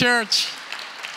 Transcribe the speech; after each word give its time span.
Church. 0.00 0.46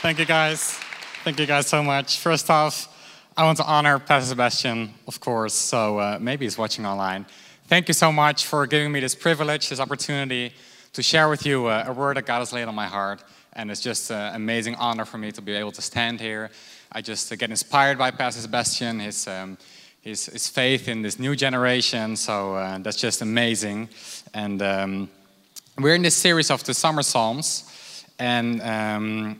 Thank 0.02 0.20
you, 0.20 0.26
guys. 0.26 0.78
Thank 1.24 1.40
you, 1.40 1.46
guys, 1.46 1.68
so 1.68 1.82
much. 1.82 2.20
First 2.20 2.50
off, 2.50 2.90
I 3.38 3.46
want 3.46 3.58
to 3.60 3.64
honor 3.64 3.98
Pastor 3.98 4.28
Sebastian, 4.28 4.94
of 5.08 5.22
course, 5.22 5.54
so 5.54 6.00
uh, 6.00 6.18
maybe 6.20 6.44
he's 6.44 6.58
watching 6.58 6.86
online. 6.86 7.26
Thank 7.68 7.88
you 7.88 7.94
so 7.94 8.12
much 8.12 8.46
for 8.46 8.68
giving 8.68 8.92
me 8.92 9.00
this 9.00 9.16
privilege, 9.16 9.70
this 9.70 9.80
opportunity 9.80 10.52
to 10.92 11.02
share 11.02 11.30
with 11.30 11.46
you 11.46 11.68
uh, 11.68 11.86
a 11.88 11.94
word 11.94 12.18
that 12.18 12.26
God 12.26 12.40
has 12.40 12.52
laid 12.52 12.66
on 12.66 12.76
my 12.76 12.88
heart. 12.88 13.24
And 13.54 13.72
it's 13.72 13.80
just 13.80 14.12
an 14.12 14.36
amazing 14.36 14.76
honor 14.76 15.06
for 15.06 15.18
me 15.18 15.32
to 15.32 15.42
be 15.42 15.54
able 15.54 15.72
to 15.72 15.82
stand 15.82 16.20
here. 16.20 16.52
I 16.92 17.00
just 17.00 17.32
uh, 17.32 17.38
get 17.38 17.52
inspired 17.52 17.98
by 17.98 18.12
Pastor 18.12 18.42
Sebastian, 18.42 19.00
his, 19.00 19.30
um, 19.30 19.58
his, 20.02 20.26
his, 20.26 20.50
faith 20.50 20.90
in 20.90 21.02
this 21.04 21.18
new 21.18 21.38
generation. 21.38 22.18
So 22.18 22.56
uh, 22.56 22.80
that's 22.80 22.98
just 22.98 23.22
amazing. 23.22 23.88
And 24.34 24.62
um, 24.62 25.10
we're 25.80 25.96
in 25.96 26.02
this 26.02 26.18
series 26.18 26.52
of 26.52 26.66
the 26.66 26.74
Summer 26.74 27.02
Psalms. 27.02 27.70
And 28.20 28.62
um, 28.62 29.40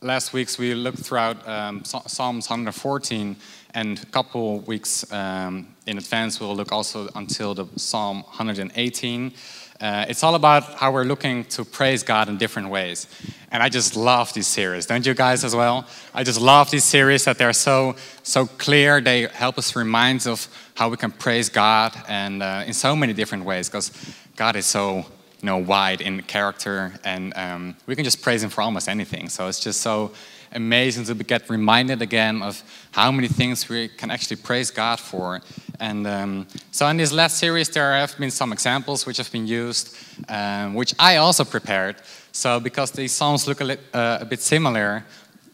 last 0.00 0.32
weeks 0.32 0.58
we 0.58 0.74
looked 0.74 0.98
throughout 0.98 1.46
um, 1.48 1.84
Psalms 1.84 2.48
114, 2.48 3.36
and 3.74 4.00
a 4.00 4.06
couple 4.06 4.60
weeks 4.60 5.10
um, 5.12 5.74
in 5.86 5.98
advance 5.98 6.40
we'll 6.40 6.54
look 6.54 6.72
also 6.72 7.08
until 7.16 7.54
the 7.54 7.66
Psalm 7.76 8.22
118. 8.22 9.32
Uh, 9.80 10.06
it's 10.08 10.22
all 10.22 10.36
about 10.36 10.74
how 10.74 10.92
we're 10.92 11.04
looking 11.04 11.44
to 11.44 11.64
praise 11.64 12.04
God 12.04 12.28
in 12.28 12.38
different 12.38 12.68
ways. 12.68 13.08
And 13.50 13.62
I 13.62 13.68
just 13.68 13.96
love 13.96 14.32
these 14.32 14.46
series, 14.46 14.86
don't 14.86 15.04
you 15.04 15.14
guys 15.14 15.44
as 15.44 15.54
well? 15.54 15.86
I 16.14 16.22
just 16.22 16.40
love 16.40 16.70
these 16.70 16.84
series 16.84 17.24
that 17.24 17.38
they're 17.38 17.52
so 17.52 17.96
so 18.22 18.46
clear. 18.46 19.00
They 19.00 19.26
help 19.26 19.58
us 19.58 19.74
remind 19.74 20.26
of 20.26 20.48
how 20.74 20.88
we 20.88 20.96
can 20.96 21.10
praise 21.10 21.48
God 21.48 21.92
and 22.08 22.42
uh, 22.42 22.64
in 22.66 22.72
so 22.72 22.94
many 22.94 23.12
different 23.12 23.44
ways 23.44 23.68
because 23.68 23.90
God 24.36 24.54
is 24.56 24.66
so 24.66 25.06
you 25.44 25.50
know, 25.50 25.58
wide 25.58 26.00
in 26.00 26.22
character, 26.22 26.94
and 27.04 27.34
um, 27.36 27.76
we 27.84 27.94
can 27.94 28.02
just 28.02 28.22
praise 28.22 28.42
him 28.42 28.48
for 28.48 28.62
almost 28.62 28.88
anything. 28.88 29.28
So 29.28 29.46
it's 29.46 29.60
just 29.60 29.82
so 29.82 30.10
amazing 30.52 31.04
to 31.04 31.14
get 31.22 31.50
reminded 31.50 32.00
again 32.00 32.40
of 32.40 32.62
how 32.92 33.12
many 33.12 33.28
things 33.28 33.68
we 33.68 33.88
can 33.88 34.10
actually 34.10 34.36
praise 34.36 34.70
God 34.70 34.98
for. 34.98 35.42
And 35.78 36.06
um, 36.06 36.46
so 36.70 36.88
in 36.88 36.96
this 36.96 37.12
last 37.12 37.36
series, 37.36 37.68
there 37.68 37.92
have 37.92 38.16
been 38.16 38.30
some 38.30 38.54
examples 38.54 39.04
which 39.04 39.18
have 39.18 39.30
been 39.30 39.46
used, 39.46 39.94
um, 40.30 40.72
which 40.72 40.94
I 40.98 41.16
also 41.16 41.44
prepared. 41.44 41.96
So 42.32 42.58
because 42.58 42.92
these 42.92 43.12
psalms 43.12 43.46
look 43.46 43.60
a, 43.60 43.64
li- 43.64 43.86
uh, 43.92 44.18
a 44.22 44.24
bit 44.24 44.40
similar, 44.40 45.04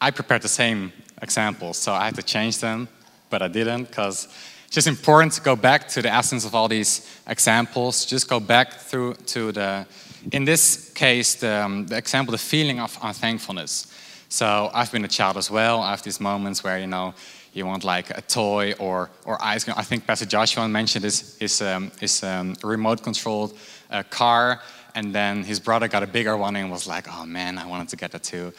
I 0.01 0.13
prepared 0.13 0.43
the 0.43 0.55
same 0.63 0.93
examples. 1.21 1.79
So 1.79 1.93
I 1.95 2.05
had 2.05 2.15
to 2.15 2.23
change 2.23 2.61
them, 2.61 2.87
but 3.29 3.43
I 3.43 3.49
didn't 3.49 3.87
because 3.89 4.29
it's 4.71 4.77
just 4.77 4.87
important 4.87 5.33
to 5.33 5.41
go 5.41 5.57
back 5.57 5.89
to 5.89 6.01
the 6.01 6.15
essence 6.15 6.45
of 6.45 6.55
all 6.55 6.69
these 6.69 7.05
examples. 7.27 8.07
Just 8.07 8.29
go 8.29 8.39
back 8.39 8.75
through 8.75 9.15
to 9.27 9.51
the, 9.51 9.85
in 10.31 10.45
this 10.45 10.93
case, 10.93 11.35
the, 11.35 11.65
um, 11.65 11.87
the 11.89 11.97
example, 11.97 12.31
the 12.31 12.39
feeling 12.39 12.79
of 12.79 12.97
unthankfulness. 13.03 13.93
So 14.29 14.71
I've 14.73 14.93
been 14.93 15.05
a 15.05 15.09
child 15.09 15.39
as 15.39 15.51
well. 15.51 15.81
I 15.81 15.91
have 15.91 16.05
these 16.05 16.21
moments 16.21 16.63
where, 16.63 16.79
you 16.79 16.87
know, 16.87 17.15
you 17.53 17.67
want 17.67 17.83
like 17.83 18.17
a 18.17 18.21
toy 18.21 18.75
or, 18.79 19.11
or 19.25 19.39
ice 19.43 19.65
cream. 19.65 19.75
I 19.77 19.83
think 19.83 20.07
Pastor 20.07 20.25
Joshua 20.25 20.69
mentioned 20.69 21.03
his, 21.03 21.37
his, 21.41 21.61
um, 21.63 21.91
his 21.99 22.23
um, 22.23 22.55
remote 22.63 23.03
controlled 23.03 23.59
uh, 23.91 24.05
car, 24.05 24.61
and 24.95 25.13
then 25.13 25.43
his 25.43 25.59
brother 25.59 25.89
got 25.89 26.05
a 26.05 26.07
bigger 26.07 26.37
one 26.37 26.55
and 26.55 26.71
was 26.71 26.87
like, 26.87 27.09
oh 27.11 27.27
man, 27.27 27.59
I 27.59 27.67
wanted 27.67 27.89
to 27.89 27.97
get 27.97 28.13
that 28.13 28.23
too. 28.23 28.53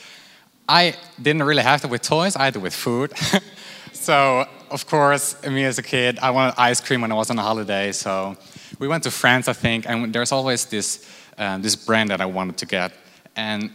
I 0.67 0.93
didn't 1.21 1.43
really 1.43 1.63
have 1.63 1.81
that 1.83 1.87
with 1.87 2.01
toys, 2.01 2.35
I 2.35 2.43
had 2.43 2.57
it 2.57 2.59
with 2.59 2.75
food. 2.75 3.13
so 3.93 4.45
of 4.71 4.87
course, 4.87 5.35
me 5.45 5.65
as 5.65 5.77
a 5.77 5.83
kid, 5.83 6.17
I 6.19 6.31
wanted 6.31 6.55
ice 6.57 6.79
cream 6.79 7.01
when 7.01 7.11
I 7.11 7.15
was 7.15 7.29
on 7.29 7.37
a 7.37 7.41
holiday. 7.41 7.91
So 7.91 8.37
we 8.79 8.87
went 8.87 9.03
to 9.03 9.11
France, 9.11 9.47
I 9.47 9.53
think, 9.53 9.87
and 9.87 10.13
there's 10.13 10.31
always 10.31 10.65
this, 10.65 11.05
um, 11.37 11.61
this 11.61 11.75
brand 11.75 12.09
that 12.09 12.21
I 12.21 12.25
wanted 12.25 12.57
to 12.57 12.65
get. 12.65 12.93
And 13.35 13.71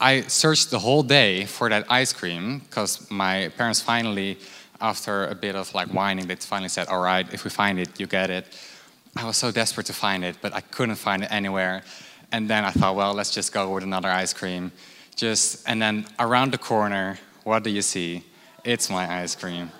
I 0.00 0.22
searched 0.22 0.70
the 0.70 0.78
whole 0.78 1.02
day 1.02 1.44
for 1.44 1.68
that 1.68 1.84
ice 1.90 2.12
cream 2.12 2.60
because 2.60 3.10
my 3.10 3.50
parents 3.58 3.82
finally, 3.82 4.38
after 4.80 5.26
a 5.26 5.34
bit 5.34 5.54
of 5.54 5.74
like 5.74 5.88
whining, 5.88 6.26
they 6.26 6.36
finally 6.36 6.70
said, 6.70 6.88
All 6.88 7.02
right, 7.02 7.30
if 7.32 7.44
we 7.44 7.50
find 7.50 7.78
it, 7.78 8.00
you 8.00 8.06
get 8.06 8.30
it. 8.30 8.46
I 9.16 9.26
was 9.26 9.36
so 9.36 9.50
desperate 9.50 9.86
to 9.86 9.92
find 9.92 10.24
it, 10.24 10.36
but 10.40 10.54
I 10.54 10.60
couldn't 10.60 10.96
find 10.96 11.22
it 11.22 11.30
anywhere. 11.30 11.82
And 12.32 12.48
then 12.48 12.64
I 12.64 12.70
thought, 12.70 12.94
well, 12.94 13.12
let's 13.12 13.32
just 13.32 13.52
go 13.52 13.74
with 13.74 13.82
another 13.82 14.08
ice 14.08 14.32
cream. 14.32 14.70
Just 15.16 15.68
and 15.68 15.82
then 15.82 16.06
around 16.18 16.52
the 16.52 16.58
corner, 16.58 17.18
what 17.44 17.64
do 17.64 17.70
you 17.70 17.82
see? 17.82 18.24
It's 18.64 18.88
my 18.88 19.22
ice 19.22 19.34
cream. 19.34 19.70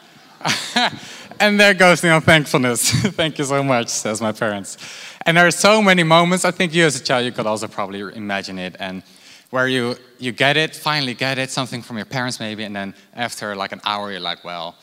and 1.41 1.61
there 1.61 1.75
goes 1.75 2.01
the 2.01 2.15
unthankfulness. 2.15 2.91
Thank 2.93 3.39
you 3.39 3.45
so 3.45 3.63
much, 3.63 3.89
says 3.89 4.21
my 4.21 4.33
parents. 4.33 4.79
And 5.27 5.37
there 5.37 5.47
are 5.47 5.51
so 5.51 5.83
many 5.83 6.03
moments, 6.03 6.45
I 6.45 6.51
think 6.51 6.75
you 6.75 6.85
as 6.87 6.99
a 6.99 7.05
child, 7.05 7.25
you 7.25 7.33
could 7.33 7.47
also 7.47 7.69
probably 7.69 8.01
imagine 8.01 8.59
it, 8.59 8.77
and 8.79 9.03
where 9.51 9.69
you, 9.69 9.97
you 10.19 10.33
get 10.33 10.57
it, 10.57 10.75
finally 10.75 11.15
get 11.15 11.39
it, 11.39 11.51
something 11.51 11.83
from 11.83 11.97
your 11.97 12.07
parents 12.07 12.41
maybe, 12.41 12.65
and 12.65 12.75
then 12.75 12.95
after 13.15 13.55
like 13.55 13.73
an 13.73 13.81
hour, 13.85 14.11
you're 14.11 14.21
like, 14.21 14.45
well, 14.45 14.77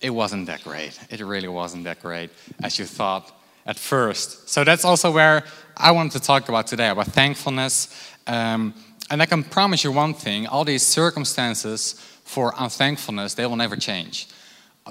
it 0.00 0.10
wasn't 0.10 0.46
that 0.46 0.64
great. 0.64 0.98
It 1.10 1.20
really 1.20 1.48
wasn't 1.48 1.84
that 1.84 2.00
great 2.00 2.30
as 2.62 2.78
you 2.78 2.86
thought 2.86 3.30
at 3.66 3.78
first. 3.78 4.48
So 4.48 4.64
that's 4.64 4.84
also 4.84 5.10
where 5.12 5.44
I 5.76 5.92
wanted 5.92 6.12
to 6.12 6.20
talk 6.20 6.48
about 6.48 6.66
today, 6.66 6.88
about 6.88 7.06
thankfulness. 7.06 7.88
Um, 8.26 8.74
and 9.10 9.22
I 9.22 9.26
can 9.26 9.44
promise 9.44 9.84
you 9.84 9.92
one 9.92 10.14
thing 10.14 10.46
all 10.46 10.64
these 10.64 10.82
circumstances 10.82 11.94
for 12.24 12.52
unthankfulness, 12.58 13.34
they 13.34 13.46
will 13.46 13.56
never 13.56 13.76
change 13.76 14.28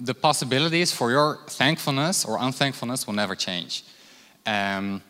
the 0.02 0.14
possibilities 0.14 0.92
for 0.92 1.12
your 1.12 1.40
thankfulness 1.48 2.26
or 2.26 2.38
unthankfulness 2.40 3.06
will 3.06 3.14
never 3.14 3.36
change. 3.36 3.84
Um, 4.46 5.02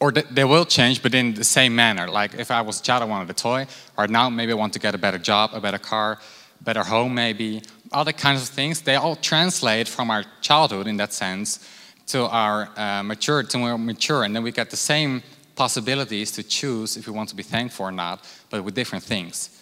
or 0.00 0.10
they 0.10 0.44
will 0.44 0.64
change, 0.64 1.02
but 1.02 1.14
in 1.14 1.34
the 1.34 1.44
same 1.44 1.76
manner. 1.76 2.08
Like 2.08 2.34
if 2.34 2.50
I 2.50 2.62
was 2.62 2.80
a 2.80 2.82
child, 2.82 3.02
I 3.02 3.06
wanted 3.06 3.28
a 3.28 3.34
toy. 3.34 3.66
Right 3.98 4.08
now, 4.08 4.30
maybe 4.30 4.52
I 4.52 4.54
want 4.54 4.72
to 4.72 4.78
get 4.78 4.94
a 4.94 4.98
better 4.98 5.18
job, 5.18 5.50
a 5.52 5.60
better 5.60 5.78
car, 5.78 6.18
better 6.62 6.82
home, 6.82 7.14
maybe. 7.14 7.62
Other 7.92 8.12
kinds 8.12 8.42
of 8.42 8.48
things, 8.48 8.80
they 8.80 8.96
all 8.96 9.16
translate 9.16 9.88
from 9.88 10.10
our 10.10 10.24
childhood 10.40 10.86
in 10.86 10.96
that 10.96 11.12
sense 11.12 11.68
to 12.06 12.26
our 12.26 12.70
uh, 12.76 13.02
mature, 13.02 13.42
to 13.42 13.78
mature, 13.78 14.24
and 14.24 14.34
then 14.34 14.42
we 14.42 14.52
get 14.52 14.70
the 14.70 14.76
same 14.76 15.22
possibilities 15.54 16.32
to 16.32 16.42
choose 16.42 16.96
if 16.96 17.06
we 17.06 17.12
want 17.12 17.28
to 17.28 17.36
be 17.36 17.42
thankful 17.42 17.84
or 17.84 17.92
not, 17.92 18.26
but 18.48 18.64
with 18.64 18.74
different 18.74 19.04
things. 19.04 19.60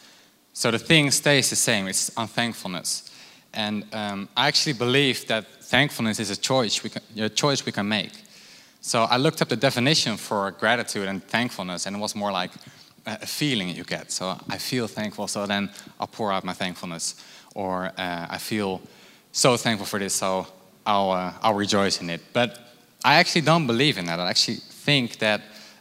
So 0.52 0.70
the 0.70 0.78
thing 0.78 1.10
stays 1.10 1.50
the 1.50 1.56
same. 1.56 1.88
It's 1.88 2.10
unthankfulness. 2.16 3.07
And 3.58 3.84
um, 3.92 4.28
I 4.36 4.46
actually 4.46 4.74
believe 4.74 5.26
that 5.26 5.44
thankfulness 5.64 6.20
is 6.20 6.30
a 6.30 6.36
choice 6.36 6.84
we 6.84 6.90
can, 6.90 7.02
a 7.16 7.28
choice 7.28 7.66
we 7.66 7.72
can 7.72 7.88
make. 7.88 8.12
So 8.80 9.02
I 9.02 9.16
looked 9.16 9.42
up 9.42 9.48
the 9.48 9.56
definition 9.56 10.16
for 10.16 10.52
gratitude 10.52 11.08
and 11.08 11.22
thankfulness, 11.24 11.86
and 11.86 11.96
it 11.96 11.98
was 11.98 12.14
more 12.14 12.30
like 12.30 12.52
a 13.04 13.26
feeling 13.26 13.68
you 13.70 13.82
get. 13.82 14.12
So 14.12 14.38
I 14.48 14.58
feel 14.58 14.86
thankful, 14.86 15.26
so 15.26 15.44
then 15.44 15.70
I'll 15.98 16.06
pour 16.06 16.32
out 16.32 16.44
my 16.44 16.52
thankfulness. 16.52 17.16
Or 17.54 17.86
uh, 17.98 18.26
I 18.30 18.38
feel 18.38 18.80
so 19.32 19.56
thankful 19.56 19.86
for 19.86 19.98
this, 19.98 20.14
so 20.14 20.46
I'll, 20.86 21.10
uh, 21.10 21.32
I'll 21.42 21.54
rejoice 21.54 22.00
in 22.00 22.10
it. 22.10 22.20
But 22.32 22.60
I 23.04 23.16
actually 23.16 23.42
don't 23.42 23.66
believe 23.66 23.98
in 23.98 24.06
that. 24.06 24.20
I 24.20 24.30
actually 24.30 24.58
think 24.86 25.18
that 25.18 25.40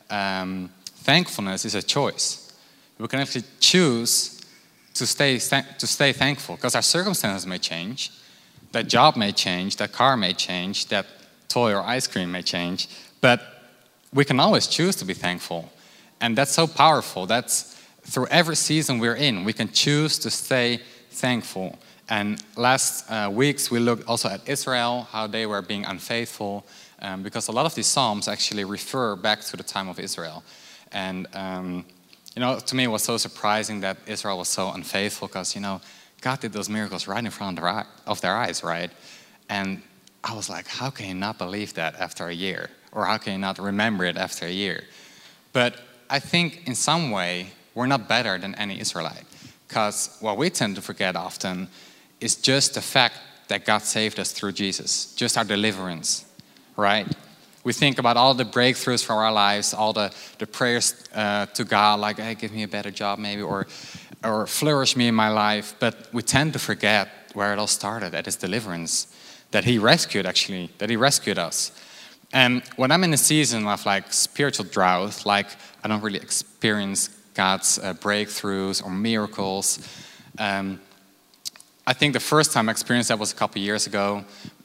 um, 0.10 0.72
thankfulness 1.04 1.64
is 1.64 1.76
a 1.76 1.84
choice. 1.84 2.52
We 2.98 3.08
can 3.08 3.20
actually 3.20 3.46
choose 3.60 4.37
to 4.98 5.08
stay, 5.08 5.38
to 5.40 5.88
stay 5.88 6.14
thankful 6.14 6.56
because 6.56 6.76
our 6.76 6.82
circumstances 6.82 7.46
may 7.46 7.58
change. 7.58 8.12
That 8.72 8.88
job 8.88 9.16
may 9.16 9.32
change, 9.32 9.78
that 9.78 9.92
car 9.92 10.18
may 10.18 10.34
change, 10.34 10.88
that 10.88 11.06
toy 11.48 11.74
or 11.74 11.82
ice 11.82 12.08
cream 12.08 12.32
may 12.32 12.42
change, 12.42 12.90
but 13.22 13.42
we 14.14 14.26
can 14.26 14.40
always 14.40 14.68
choose 14.68 14.96
to 14.98 15.06
be 15.06 15.14
thankful. 15.14 15.72
And 16.20 16.38
that's 16.38 16.52
so 16.52 16.68
powerful. 16.68 17.26
That's 17.26 17.76
through 18.04 18.28
every 18.28 18.56
season 18.56 19.00
we're 19.00 19.16
in, 19.16 19.44
we 19.44 19.54
can 19.54 19.70
choose 19.72 20.18
to 20.20 20.30
stay 20.30 20.82
thankful. 21.12 21.78
And 22.10 22.42
last 22.56 23.10
uh, 23.12 23.30
weeks 23.32 23.70
we 23.70 23.80
looked 23.80 24.08
also 24.08 24.30
at 24.30 24.48
Israel, 24.48 25.08
how 25.12 25.28
they 25.28 25.46
were 25.46 25.62
being 25.62 25.86
unfaithful, 25.86 26.66
um, 27.02 27.22
because 27.22 27.50
a 27.50 27.52
lot 27.52 27.66
of 27.66 27.76
these 27.76 27.88
Psalms 27.88 28.28
actually 28.28 28.64
refer 28.64 29.16
back 29.16 29.42
to 29.42 29.58
the 29.58 29.64
time 29.64 29.90
of 29.90 30.00
Israel. 30.00 30.44
And 30.92 31.28
um, 31.34 31.86
you 32.38 32.42
know, 32.42 32.60
to 32.60 32.76
me, 32.76 32.84
it 32.84 32.88
was 32.88 33.02
so 33.02 33.18
surprising 33.18 33.80
that 33.80 33.98
Israel 34.06 34.38
was 34.38 34.48
so 34.48 34.70
unfaithful 34.70 35.28
because, 35.28 35.56
you 35.56 35.62
know, 35.62 35.82
God 36.22 36.40
did 36.40 36.54
those 36.54 36.70
miracles 36.70 37.08
right 37.08 37.26
in 37.26 37.32
front 37.32 37.58
of 38.06 38.22
their 38.22 38.36
eyes, 38.36 38.64
right? 38.64 38.92
And 39.50 39.82
I 40.24 40.36
was 40.36 40.48
like, 40.48 40.68
how 40.68 40.92
can 40.92 41.08
you 41.08 41.16
not 41.16 41.40
believe 41.40 41.74
that 41.74 41.96
after 41.96 42.28
a 42.28 42.32
year? 42.32 42.70
Or 42.92 43.06
how 43.06 43.18
can 43.18 43.34
you 43.34 43.40
not 43.40 43.58
remember 43.58 44.06
it 44.06 44.18
after 44.18 44.46
a 44.46 44.52
year? 44.52 44.84
But 45.52 45.82
I 46.12 46.20
think 46.20 46.68
in 46.68 46.76
some 46.76 47.10
way, 47.10 47.54
we're 47.74 47.88
not 47.88 48.08
better 48.08 48.38
than 48.38 48.54
any 48.54 48.80
Israelite. 48.80 49.26
Because 49.68 50.16
what 50.20 50.38
we 50.38 50.52
tend 50.52 50.76
to 50.76 50.82
forget 50.84 51.16
often 51.16 51.68
is 52.22 52.36
just 52.36 52.76
the 52.76 52.82
fact 52.82 53.16
that 53.48 53.66
God 53.66 53.82
saved 53.82 54.20
us 54.20 54.32
through 54.32 54.52
Jesus, 54.52 55.12
just 55.16 55.40
our 55.40 55.44
deliverance, 55.44 56.24
right? 56.76 57.08
We 57.68 57.74
think 57.74 58.00
about 58.00 58.16
all 58.16 58.34
the 58.34 58.46
breakthroughs 58.46 59.04
from 59.04 59.18
our 59.18 59.34
lives, 59.34 59.74
all 59.74 59.92
the, 59.92 60.10
the 60.40 60.48
prayers 60.48 61.04
uh, 61.14 61.48
to 61.48 61.66
God, 61.66 62.00
like, 62.00 62.18
hey, 62.18 62.34
give 62.34 62.54
me 62.54 62.64
a 62.64 62.68
better 62.68 62.92
job 62.92 63.20
maybe, 63.20 63.42
or, 63.42 63.68
or 64.24 64.48
flourish 64.48 64.96
me 64.96 65.10
in 65.10 65.16
my 65.16 65.28
life. 65.28 65.76
But 65.78 66.08
we 66.14 66.22
tend 66.22 66.54
to 66.54 66.60
forget 66.60 67.10
where 67.34 67.52
it 67.52 67.60
all 67.60 67.68
started, 67.68 68.16
at 68.16 68.26
his 68.26 68.38
deliverance, 68.38 69.14
that 69.52 69.66
he 69.66 69.80
rescued 69.80 70.26
actually, 70.26 70.72
that 70.78 70.90
he 70.90 70.96
rescued 70.96 71.38
us. 71.38 71.74
And 72.32 72.64
when 72.78 72.90
I'm 72.90 73.04
in 73.04 73.14
a 73.14 73.18
season 73.18 73.68
of 73.68 73.86
like 73.86 74.14
spiritual 74.14 74.64
drought, 74.64 75.26
like 75.26 75.48
I 75.84 75.90
don't 75.90 76.02
really 76.02 76.20
experience 76.20 77.10
God's 77.34 77.80
uh, 77.80 77.94
breakthroughs 77.96 78.82
or 78.82 78.92
miracles. 78.92 79.86
Um, 80.40 80.80
I 81.86 81.92
think 81.92 82.14
the 82.14 82.22
first 82.22 82.54
time 82.54 82.70
I 82.70 82.72
experienced 82.72 83.10
that 83.10 83.20
was 83.20 83.34
a 83.34 83.36
couple 83.36 83.62
years 83.62 83.88
ago 83.88 84.24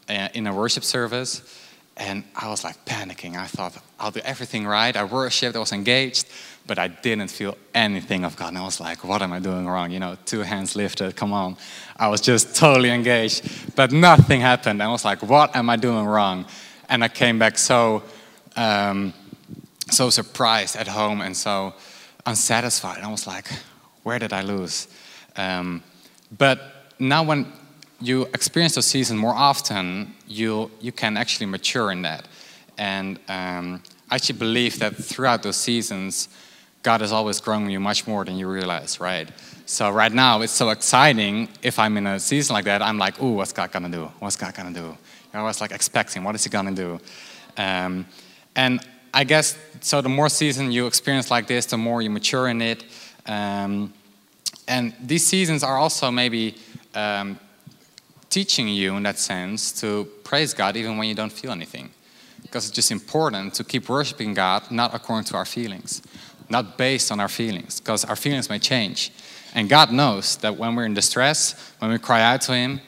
uh, 0.09 0.29
in 0.35 0.47
a 0.47 0.55
worship 0.55 0.85
service. 0.85 1.59
And 2.05 2.25
I 2.35 2.49
was 2.49 2.65
like 2.65 2.85
panicking. 2.85 3.37
I 3.37 3.47
thought, 3.47 3.79
I'll 4.01 4.11
do 4.11 4.21
everything 4.25 4.67
right. 4.67 4.97
I 4.97 5.05
worshiped, 5.05 5.55
I 5.55 5.61
was 5.61 5.71
engaged, 5.71 6.27
but 6.67 6.77
I 6.77 6.89
didn't 6.89 7.29
feel 7.29 7.57
anything 7.75 8.25
of 8.25 8.35
God. 8.35 8.49
And 8.49 8.59
I 8.59 8.63
was 8.63 8.81
like, 8.81 9.05
what 9.05 9.23
am 9.23 9.33
I 9.33 9.39
doing 9.39 9.69
wrong? 9.69 9.93
You 9.93 10.01
know, 10.01 10.17
two 10.25 10.41
hands 10.41 10.75
lifted, 10.75 11.15
come 11.15 11.33
on. 11.33 11.57
I 11.97 12.09
was 12.09 12.21
just 12.21 12.57
totally 12.57 12.91
engaged, 12.91 13.77
but 13.77 13.93
nothing 13.93 14.41
happened. 14.41 14.83
I 14.83 14.89
was 14.89 15.05
like, 15.05 15.23
what 15.23 15.55
am 15.55 15.71
I 15.71 15.77
doing 15.77 16.05
wrong? 16.05 16.47
And 16.89 17.05
I 17.05 17.09
came 17.09 17.39
back 17.39 17.57
so, 17.57 18.03
um, 18.57 19.15
so 19.89 20.11
surprised 20.11 20.75
at 20.75 20.89
home 20.89 21.21
and 21.21 21.37
so 21.37 21.73
unsatisfied. 22.27 22.97
And 22.97 23.07
I 23.07 23.11
was 23.13 23.29
like, 23.29 23.47
where 24.03 24.19
did 24.19 24.33
I 24.33 24.43
lose? 24.43 24.89
Um, 25.37 25.85
but 26.37 26.59
now 26.99 27.23
when 27.23 27.47
you 28.01 28.23
experience 28.35 28.75
the 28.75 28.83
season 28.83 29.17
more 29.17 29.35
often, 29.35 30.15
you, 30.33 30.71
you 30.81 30.93
can 30.93 31.17
actually 31.17 31.47
mature 31.47 31.93
in 31.93 32.03
that. 32.03 32.27
And 32.79 33.19
um, 33.29 33.83
I 34.11 34.17
actually 34.17 34.39
believe 34.39 34.79
that 34.79 34.97
throughout 34.97 35.43
those 35.43 35.57
seasons, 35.57 36.29
God 36.83 37.03
is 37.03 37.13
always 37.13 37.41
growing 37.41 37.71
you 37.71 37.79
much 37.81 38.07
more 38.07 38.25
than 38.25 38.37
you 38.37 38.49
realize, 38.49 38.99
right? 39.01 39.29
So 39.67 39.91
right 39.91 40.13
now, 40.13 40.43
it's 40.43 40.53
so 40.53 40.71
exciting. 40.71 41.49
If 41.63 41.79
I'm 41.79 41.97
in 41.97 42.07
a 42.07 42.19
season 42.19 42.55
like 42.55 42.65
that, 42.65 42.83
I'm 42.83 42.99
like, 42.99 43.23
ooh, 43.23 43.33
what's 43.33 43.53
God 43.53 43.71
gonna 43.71 43.89
do? 43.89 44.11
What's 44.19 44.37
God 44.37 44.55
gonna 44.55 44.73
do? 44.73 44.97
I 45.35 45.43
was 45.43 45.61
like 45.61 45.71
expecting, 45.71 46.25
what 46.25 46.35
is 46.35 46.45
He 46.45 46.51
gonna 46.51 46.73
do? 46.73 47.01
Um, 47.57 48.07
and 48.57 48.81
I 49.15 49.25
guess 49.25 49.57
so. 49.81 50.01
The 50.01 50.09
more 50.09 50.29
season 50.29 50.73
you 50.73 50.87
experience 50.87 51.31
like 51.31 51.47
this, 51.47 51.67
the 51.67 51.79
more 51.79 52.03
you 52.03 52.11
mature 52.11 52.49
in 52.49 52.61
it. 52.61 52.85
Um, 53.27 53.93
and 54.69 54.95
these 55.03 55.27
seasons 55.27 55.63
are 55.63 55.77
also 55.77 56.11
maybe 56.11 56.57
um, 56.95 57.39
teaching 58.33 58.67
you, 58.67 58.97
in 58.97 59.03
that 59.03 59.19
sense, 59.19 59.73
to 59.81 60.05
praise 60.25 60.55
God 60.55 60.77
even 60.77 60.97
when 60.97 61.07
you 61.07 61.15
don't 61.15 61.33
feel 61.33 61.53
anything. 61.53 61.91
Because 62.41 62.67
it's 62.67 62.75
just 62.75 62.91
important 62.91 63.55
to 63.55 63.65
keep 63.65 63.89
worshiping 63.89 64.35
God 64.35 64.71
not 64.71 64.95
according 64.95 65.25
to 65.27 65.37
our 65.37 65.45
feelings, 65.45 66.03
not 66.49 66.79
based 66.79 67.13
on 67.13 67.21
our 67.21 67.29
feelings, 67.29 67.79
because 67.79 68.05
our 68.05 68.17
feelings 68.17 68.49
may 68.49 68.59
change. 68.59 69.13
And 69.55 69.69
God 69.69 69.93
knows 69.93 70.37
that 70.39 70.57
when 70.57 70.75
we're 70.75 70.87
in 70.87 70.95
distress, 70.95 71.73
when 71.79 71.91
we 71.91 71.99
cry 71.99 72.23
out 72.23 72.41
to 72.43 72.55
Him, 72.55 72.81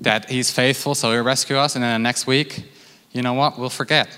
that 0.00 0.30
He's 0.30 0.50
faithful, 0.50 0.94
so 0.94 1.12
He'll 1.12 1.24
rescue 1.24 1.56
us, 1.56 1.74
and 1.74 1.82
then 1.82 2.00
the 2.00 2.08
next 2.08 2.26
week, 2.26 2.64
you 3.10 3.22
know 3.22 3.34
what, 3.34 3.58
we'll 3.58 3.70
forget. 3.70 4.08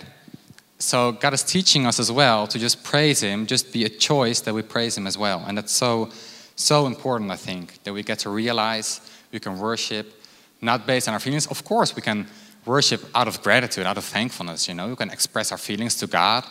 So 0.78 1.12
God 1.12 1.32
is 1.32 1.42
teaching 1.42 1.86
us 1.86 1.98
as 1.98 2.12
well 2.12 2.46
to 2.48 2.58
just 2.58 2.84
praise 2.84 3.22
Him, 3.22 3.46
just 3.46 3.72
be 3.72 3.84
a 3.84 3.88
choice 3.88 4.40
that 4.42 4.52
we 4.52 4.62
praise 4.62 4.98
Him 4.98 5.06
as 5.06 5.16
well. 5.16 5.42
And 5.46 5.56
that's 5.56 5.72
so, 5.72 6.10
so 6.56 6.86
important, 6.86 7.30
I 7.30 7.36
think, 7.36 7.82
that 7.84 7.92
we 7.94 8.02
get 8.02 8.18
to 8.20 8.30
realize 8.30 9.00
we 9.32 9.40
can 9.40 9.58
worship 9.58 10.21
not 10.62 10.86
based 10.86 11.08
on 11.08 11.14
our 11.14 11.20
feelings. 11.20 11.46
Of 11.48 11.64
course, 11.64 11.94
we 11.94 12.02
can 12.02 12.26
worship 12.64 13.02
out 13.14 13.28
of 13.28 13.42
gratitude, 13.42 13.84
out 13.84 13.98
of 13.98 14.04
thankfulness. 14.04 14.68
You 14.68 14.74
know, 14.74 14.88
we 14.88 14.96
can 14.96 15.10
express 15.10 15.52
our 15.52 15.58
feelings 15.58 15.96
to 15.96 16.06
God, 16.06 16.44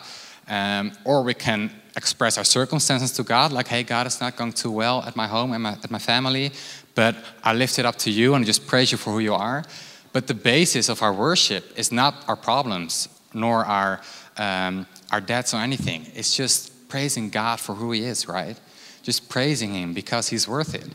um, 0.46 0.92
or 1.04 1.22
we 1.22 1.34
can 1.34 1.70
express 1.96 2.38
our 2.38 2.44
circumstances 2.44 3.12
to 3.12 3.22
God, 3.22 3.52
like, 3.52 3.68
"Hey, 3.68 3.82
God, 3.82 4.06
it's 4.06 4.20
not 4.20 4.36
going 4.36 4.52
too 4.52 4.70
well 4.70 5.02
at 5.02 5.16
my 5.16 5.26
home 5.26 5.52
and 5.52 5.62
my, 5.62 5.72
at 5.72 5.90
my 5.90 5.98
family, 5.98 6.52
but 6.94 7.16
I 7.42 7.54
lift 7.54 7.78
it 7.78 7.86
up 7.86 7.96
to 7.96 8.10
you 8.10 8.34
and 8.34 8.44
I 8.44 8.46
just 8.46 8.66
praise 8.66 8.92
you 8.92 8.98
for 8.98 9.12
who 9.12 9.18
you 9.18 9.34
are." 9.34 9.64
But 10.12 10.26
the 10.26 10.34
basis 10.34 10.88
of 10.88 11.02
our 11.02 11.12
worship 11.12 11.64
is 11.76 11.90
not 11.90 12.14
our 12.28 12.36
problems 12.36 13.08
nor 13.32 13.64
our 13.64 14.00
um, 14.36 14.86
our 15.10 15.20
debts 15.20 15.54
or 15.54 15.58
anything. 15.58 16.06
It's 16.14 16.36
just 16.36 16.88
praising 16.88 17.30
God 17.30 17.60
for 17.60 17.74
who 17.74 17.92
He 17.92 18.04
is, 18.04 18.28
right? 18.28 18.58
Just 19.02 19.28
praising 19.28 19.74
Him 19.74 19.94
because 19.94 20.28
He's 20.28 20.48
worth 20.48 20.74
it. 20.74 20.88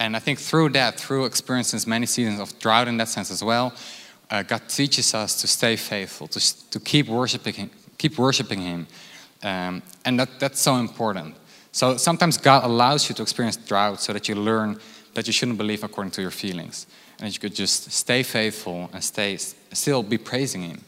And 0.00 0.16
I 0.16 0.18
think 0.18 0.38
through 0.38 0.70
that, 0.70 0.98
through 0.98 1.26
experiencing 1.26 1.78
many 1.86 2.06
seasons 2.06 2.40
of 2.40 2.58
drought 2.58 2.88
in 2.88 2.96
that 2.96 3.08
sense 3.08 3.30
as 3.30 3.44
well, 3.44 3.74
uh, 4.30 4.42
God 4.42 4.62
teaches 4.66 5.12
us 5.12 5.38
to 5.42 5.46
stay 5.46 5.76
faithful, 5.76 6.26
to, 6.28 6.70
to 6.70 6.80
keep 6.80 7.06
worshiping 7.06 7.52
Him, 7.52 7.70
keep 7.98 8.18
worshiping 8.18 8.60
Him, 8.60 8.86
um, 9.42 9.82
and 10.06 10.18
that, 10.18 10.40
that's 10.40 10.58
so 10.58 10.76
important. 10.76 11.34
So 11.72 11.98
sometimes 11.98 12.38
God 12.38 12.64
allows 12.64 13.10
you 13.10 13.14
to 13.16 13.22
experience 13.22 13.58
drought 13.58 14.00
so 14.00 14.14
that 14.14 14.26
you 14.26 14.36
learn 14.36 14.80
that 15.12 15.26
you 15.26 15.34
shouldn't 15.34 15.58
believe 15.58 15.84
according 15.84 16.12
to 16.12 16.22
your 16.22 16.30
feelings, 16.30 16.86
and 17.18 17.26
that 17.26 17.34
you 17.34 17.40
could 17.40 17.54
just 17.54 17.92
stay 17.92 18.22
faithful 18.22 18.88
and 18.94 19.04
stay 19.04 19.36
still 19.36 20.02
be 20.02 20.16
praising 20.16 20.62
Him. 20.62 20.80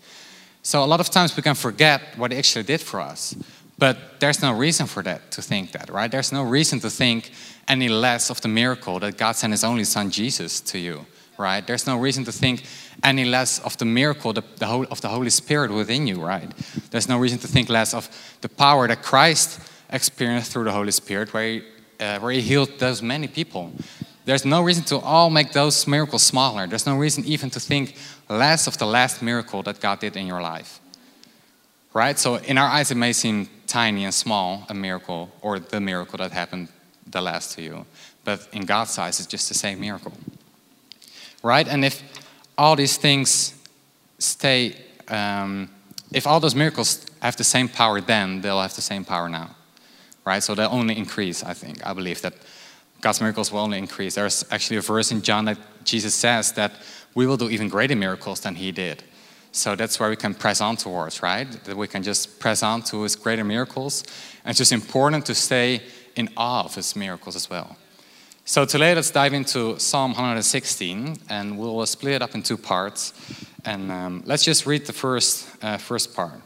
So 0.63 0.83
a 0.83 0.87
lot 0.87 1.01
of 1.01 1.11
times 1.11 1.37
we 1.37 1.43
can 1.43 1.55
forget 1.55 2.01
what 2.17 2.33
He 2.33 2.39
actually 2.39 2.65
did 2.65 2.81
for 2.81 2.99
us. 2.99 3.37
But 3.83 4.21
there's 4.21 4.41
no 4.41 4.53
reason 4.53 4.87
for 4.87 5.03
that 5.03 5.33
to 5.33 5.43
think 5.43 5.73
that, 5.73 5.91
right? 5.91 6.09
There's 6.09 6.31
no 6.31 6.45
reason 6.45 6.79
to 6.83 6.89
think 6.89 7.33
any 7.67 7.89
less 7.89 8.31
of 8.31 8.41
the 8.41 8.47
miracle 8.47 9.01
that 9.01 9.19
God 9.19 9.35
sent 9.35 9.53
His 9.53 9.65
only 9.65 9.83
Son 9.83 10.09
Jesus 10.09 10.61
to 10.61 10.79
you, 10.79 11.05
right? 11.37 11.67
There's 11.67 11.85
no 11.85 11.99
reason 11.99 12.23
to 12.27 12.31
think 12.31 12.63
any 13.03 13.25
less 13.25 13.59
of 13.59 13.77
the 13.79 13.85
miracle 13.85 14.33
the, 14.33 14.45
the 14.59 14.67
whole, 14.67 14.85
of 14.85 15.01
the 15.01 15.09
Holy 15.09 15.31
Spirit 15.31 15.73
within 15.73 16.07
you, 16.07 16.25
right? 16.25 16.49
There's 16.93 17.09
no 17.09 17.19
reason 17.19 17.41
to 17.41 17.49
think 17.49 17.69
less 17.69 17.93
of 17.93 18.09
the 18.41 18.49
power 18.49 18.87
that 18.87 19.03
Christ 19.03 19.59
experienced 19.91 20.53
through 20.53 20.67
the 20.67 20.73
Holy 20.73 20.93
Spirit, 20.93 21.35
where 21.35 21.49
He, 21.49 21.63
uh, 21.99 22.21
where 22.21 22.31
he 22.31 22.41
healed 22.41 22.79
those 22.79 23.03
many 23.03 23.27
people. 23.27 23.73
There's 24.27 24.45
no 24.45 24.63
reason 24.63 24.85
to 24.85 24.99
all 24.99 25.29
make 25.29 25.51
those 25.51 25.89
miracles 25.89 26.23
smaller. 26.23 26.69
There's 26.69 26.87
no 26.87 26.97
reason 26.97 27.25
even 27.25 27.51
to 27.51 27.59
think 27.59 27.97
less 28.29 28.69
of 28.69 28.79
the 28.79 28.87
last 28.87 29.23
miracle 29.23 29.65
that 29.65 29.81
God 29.81 29.99
did 29.99 30.17
in 30.17 30.29
your 30.29 30.41
life 30.41 30.79
right? 31.95 32.19
So 32.19 32.37
in 32.37 32.59
our 32.59 32.69
eyes, 32.69 32.91
it 32.91 32.97
may 32.97 33.13
seem 33.13 33.49
tiny 33.73 34.05
and 34.05 34.13
small, 34.13 34.67
a 34.69 34.75
miracle, 34.75 35.31
or 35.41 35.59
the 35.59 35.81
miracle 35.81 36.19
that 36.19 36.31
happened 36.31 36.69
the 37.11 37.21
last 37.21 37.55
to 37.55 37.63
you. 37.63 37.87
But 38.23 38.47
in 38.53 38.67
God's 38.67 38.99
eyes, 38.99 39.19
it's 39.19 39.27
just 39.27 39.49
the 39.49 39.55
same 39.55 39.81
miracle, 39.81 40.13
right? 41.43 41.67
And 41.67 41.83
if 41.85 42.03
all 42.59 42.77
these 42.77 42.99
things 42.99 43.55
stay, 44.19 44.77
um, 45.09 45.71
if 46.13 46.27
all 46.27 46.39
those 46.39 46.55
miracles 46.55 47.07
have 47.21 47.37
the 47.37 47.45
same 47.45 47.69
power 47.69 48.01
then, 48.03 48.43
they'll 48.43 48.61
have 48.61 48.75
the 48.75 48.83
same 48.83 49.05
power 49.05 49.29
now, 49.29 49.49
right? 50.27 50.43
So 50.43 50.55
they'll 50.55 50.79
only 50.81 50.97
increase, 50.99 51.43
I 51.43 51.55
think. 51.55 51.85
I 51.87 51.95
believe 51.95 52.21
that 52.21 52.35
God's 53.01 53.21
miracles 53.21 53.51
will 53.51 53.61
only 53.61 53.79
increase. 53.79 54.15
There's 54.15 54.45
actually 54.51 54.77
a 54.77 54.83
verse 54.83 55.11
in 55.11 55.23
John 55.23 55.47
that 55.47 55.59
Jesus 55.85 56.15
says 56.15 56.53
that 56.53 56.73
we 57.15 57.27
will 57.27 57.39
do 57.39 57.49
even 57.49 57.69
greater 57.69 57.97
miracles 57.97 58.41
than 58.41 58.55
he 58.55 58.71
did. 58.71 59.03
So 59.53 59.77
that's 59.77 60.01
where 60.01 60.09
we 60.09 60.17
can 60.17 60.35
press 60.35 60.63
on 60.63 60.77
towards, 60.77 61.23
right? 61.23 61.47
That 61.65 61.77
we 61.77 61.87
can 61.87 62.03
just 62.03 62.41
press 62.41 62.63
on 62.63 62.83
to 62.85 63.03
his 63.03 63.15
greater 63.17 63.45
miracles. 63.45 64.03
And 64.45 64.51
it's 64.51 64.59
just 64.59 64.73
important 64.73 65.27
to 65.27 65.35
stay 65.35 65.83
in 66.17 66.31
awe 66.37 66.65
of 66.65 66.75
his 66.75 66.97
miracles 66.97 67.37
as 67.37 67.51
well. 67.51 67.77
So 68.45 68.65
today, 68.65 68.95
let's 68.95 69.11
dive 69.11 69.35
into 69.35 69.79
Psalm 69.79 70.13
116, 70.13 71.17
and 71.29 71.59
we'll 71.59 71.87
split 71.87 72.15
it 72.15 72.23
up 72.23 72.35
in 72.35 72.43
two 72.43 72.57
parts. 72.57 73.13
And 73.65 73.93
um, 73.93 74.23
let's 74.27 74.43
just 74.43 74.67
read 74.67 74.87
the 74.87 74.93
first, 74.93 75.49
uh, 75.63 75.77
first 75.77 76.17
part. 76.17 76.41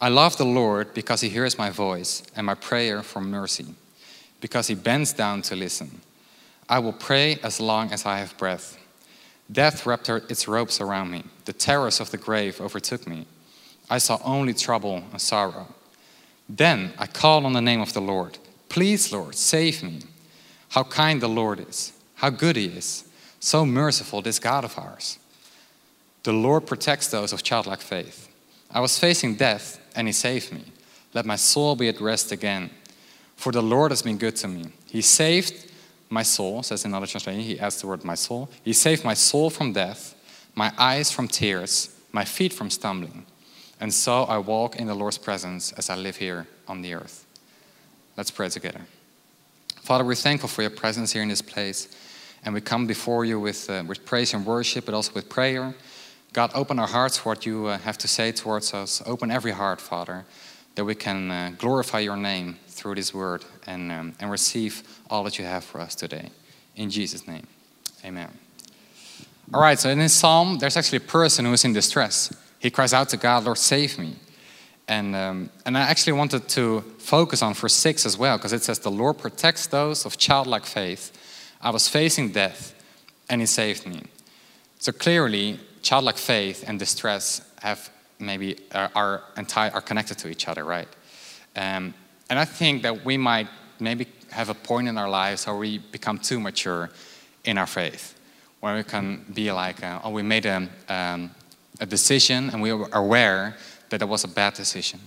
I 0.00 0.08
love 0.08 0.36
the 0.36 0.46
Lord 0.46 0.94
because 0.94 1.20
he 1.20 1.28
hears 1.28 1.58
my 1.58 1.70
voice 1.70 2.22
and 2.36 2.46
my 2.46 2.54
prayer 2.54 3.02
for 3.02 3.20
mercy, 3.20 3.66
because 4.40 4.68
he 4.68 4.74
bends 4.74 5.12
down 5.12 5.42
to 5.42 5.56
listen. 5.56 6.00
I 6.68 6.78
will 6.78 6.92
pray 6.92 7.38
as 7.42 7.60
long 7.60 7.92
as 7.92 8.06
I 8.06 8.18
have 8.18 8.36
breath. 8.38 8.78
Death 9.50 9.86
wrapped 9.86 10.08
its 10.08 10.48
ropes 10.48 10.80
around 10.80 11.10
me. 11.10 11.24
The 11.44 11.52
terrors 11.52 12.00
of 12.00 12.10
the 12.10 12.16
grave 12.16 12.60
overtook 12.60 13.06
me. 13.06 13.26
I 13.88 13.98
saw 13.98 14.18
only 14.24 14.52
trouble 14.52 15.04
and 15.12 15.20
sorrow. 15.20 15.68
Then 16.48 16.92
I 16.98 17.06
called 17.06 17.44
on 17.44 17.52
the 17.52 17.60
name 17.60 17.80
of 17.80 17.92
the 17.92 18.00
Lord. 18.00 18.38
Please, 18.68 19.12
Lord, 19.12 19.34
save 19.34 19.82
me. 19.82 20.00
How 20.70 20.82
kind 20.82 21.20
the 21.20 21.28
Lord 21.28 21.60
is. 21.60 21.92
How 22.16 22.30
good 22.30 22.56
he 22.56 22.66
is. 22.66 23.04
So 23.40 23.64
merciful, 23.64 24.22
this 24.22 24.38
God 24.38 24.64
of 24.64 24.76
ours. 24.78 25.18
The 26.24 26.32
Lord 26.32 26.66
protects 26.66 27.08
those 27.08 27.32
of 27.32 27.44
childlike 27.44 27.80
faith. 27.80 28.28
I 28.70 28.80
was 28.80 28.98
facing 28.98 29.36
death, 29.36 29.80
and 29.94 30.08
he 30.08 30.12
saved 30.12 30.52
me. 30.52 30.64
Let 31.14 31.24
my 31.24 31.36
soul 31.36 31.76
be 31.76 31.88
at 31.88 32.00
rest 32.00 32.32
again. 32.32 32.70
For 33.36 33.52
the 33.52 33.62
Lord 33.62 33.92
has 33.92 34.02
been 34.02 34.18
good 34.18 34.34
to 34.36 34.48
me. 34.48 34.66
He 34.86 35.02
saved 35.02 35.70
my 36.08 36.22
soul, 36.22 36.62
says 36.62 36.84
another 36.84 37.06
translation, 37.06 37.40
he 37.40 37.58
adds 37.58 37.80
the 37.80 37.86
word 37.86 38.04
my 38.04 38.14
soul. 38.14 38.48
He 38.62 38.72
saved 38.72 39.04
my 39.04 39.14
soul 39.14 39.50
from 39.50 39.72
death, 39.72 40.14
my 40.54 40.72
eyes 40.78 41.10
from 41.10 41.28
tears, 41.28 41.96
my 42.12 42.24
feet 42.24 42.52
from 42.52 42.70
stumbling. 42.70 43.26
And 43.80 43.92
so 43.92 44.22
I 44.24 44.38
walk 44.38 44.76
in 44.76 44.86
the 44.86 44.94
Lord's 44.94 45.18
presence 45.18 45.72
as 45.72 45.90
I 45.90 45.96
live 45.96 46.16
here 46.16 46.46
on 46.66 46.82
the 46.82 46.94
earth. 46.94 47.26
Let's 48.16 48.30
pray 48.30 48.48
together. 48.48 48.80
Father, 49.82 50.04
we're 50.04 50.14
thankful 50.14 50.48
for 50.48 50.62
your 50.62 50.70
presence 50.70 51.12
here 51.12 51.22
in 51.22 51.28
this 51.28 51.42
place. 51.42 51.88
And 52.44 52.54
we 52.54 52.60
come 52.60 52.86
before 52.86 53.24
you 53.24 53.40
with, 53.40 53.68
uh, 53.68 53.84
with 53.86 54.04
praise 54.04 54.32
and 54.32 54.46
worship, 54.46 54.86
but 54.86 54.94
also 54.94 55.12
with 55.12 55.28
prayer. 55.28 55.74
God, 56.32 56.50
open 56.54 56.78
our 56.78 56.86
hearts 56.86 57.18
for 57.18 57.30
what 57.30 57.44
you 57.44 57.66
uh, 57.66 57.78
have 57.78 57.98
to 57.98 58.08
say 58.08 58.32
towards 58.32 58.72
us. 58.72 59.02
Open 59.04 59.30
every 59.30 59.52
heart, 59.52 59.80
Father, 59.80 60.24
that 60.74 60.84
we 60.84 60.94
can 60.94 61.30
uh, 61.30 61.52
glorify 61.58 61.98
your 61.98 62.16
name 62.16 62.58
through 62.76 62.94
this 62.94 63.12
word 63.12 63.44
and, 63.66 63.90
um, 63.90 64.14
and 64.20 64.30
receive 64.30 64.82
all 65.10 65.24
that 65.24 65.38
you 65.38 65.44
have 65.44 65.64
for 65.64 65.80
us 65.80 65.94
today. 65.94 66.30
In 66.76 66.90
Jesus' 66.90 67.26
name, 67.26 67.46
amen. 68.04 68.30
All 69.54 69.60
right, 69.60 69.78
so 69.78 69.88
in 69.88 69.98
this 69.98 70.12
psalm, 70.12 70.58
there's 70.58 70.76
actually 70.76 70.98
a 70.98 71.08
person 71.08 71.44
who 71.44 71.52
is 71.52 71.64
in 71.64 71.72
distress. 71.72 72.34
He 72.58 72.70
cries 72.70 72.92
out 72.92 73.08
to 73.10 73.16
God, 73.16 73.44
Lord, 73.44 73.58
save 73.58 73.98
me. 73.98 74.16
And, 74.88 75.16
um, 75.16 75.50
and 75.64 75.76
I 75.76 75.82
actually 75.82 76.12
wanted 76.14 76.48
to 76.50 76.82
focus 76.98 77.42
on 77.42 77.54
verse 77.54 77.74
6 77.74 78.06
as 78.06 78.18
well, 78.18 78.36
because 78.36 78.52
it 78.52 78.62
says, 78.62 78.78
The 78.78 78.90
Lord 78.90 79.18
protects 79.18 79.66
those 79.66 80.04
of 80.04 80.16
childlike 80.18 80.64
faith. 80.64 81.12
I 81.60 81.70
was 81.70 81.88
facing 81.88 82.30
death, 82.30 82.74
and 83.28 83.40
He 83.40 83.46
saved 83.46 83.86
me. 83.86 84.02
So 84.78 84.92
clearly, 84.92 85.58
childlike 85.82 86.18
faith 86.18 86.64
and 86.66 86.78
distress 86.78 87.40
have 87.60 87.90
maybe 88.18 88.58
are, 88.74 88.90
are, 88.94 89.22
entire, 89.36 89.70
are 89.72 89.80
connected 89.80 90.18
to 90.18 90.28
each 90.28 90.48
other, 90.48 90.64
right? 90.64 90.88
Um, 91.54 91.94
and 92.28 92.38
I 92.38 92.44
think 92.44 92.82
that 92.82 93.04
we 93.04 93.16
might 93.16 93.48
maybe 93.78 94.06
have 94.30 94.48
a 94.48 94.54
point 94.54 94.88
in 94.88 94.98
our 94.98 95.08
lives 95.08 95.46
where 95.46 95.56
we 95.56 95.78
become 95.78 96.18
too 96.18 96.40
mature 96.40 96.90
in 97.44 97.58
our 97.58 97.66
faith, 97.66 98.18
where 98.60 98.76
we 98.76 98.82
can 98.82 99.24
be 99.32 99.52
like, 99.52 99.82
uh, 99.82 100.00
oh, 100.02 100.10
we 100.10 100.22
made 100.22 100.46
a, 100.46 100.68
um, 100.88 101.30
a 101.80 101.86
decision 101.86 102.50
and 102.50 102.60
we 102.60 102.72
were 102.72 102.88
aware 102.92 103.56
that 103.90 104.02
it 104.02 104.08
was 104.08 104.24
a 104.24 104.28
bad 104.28 104.54
decision. 104.54 105.00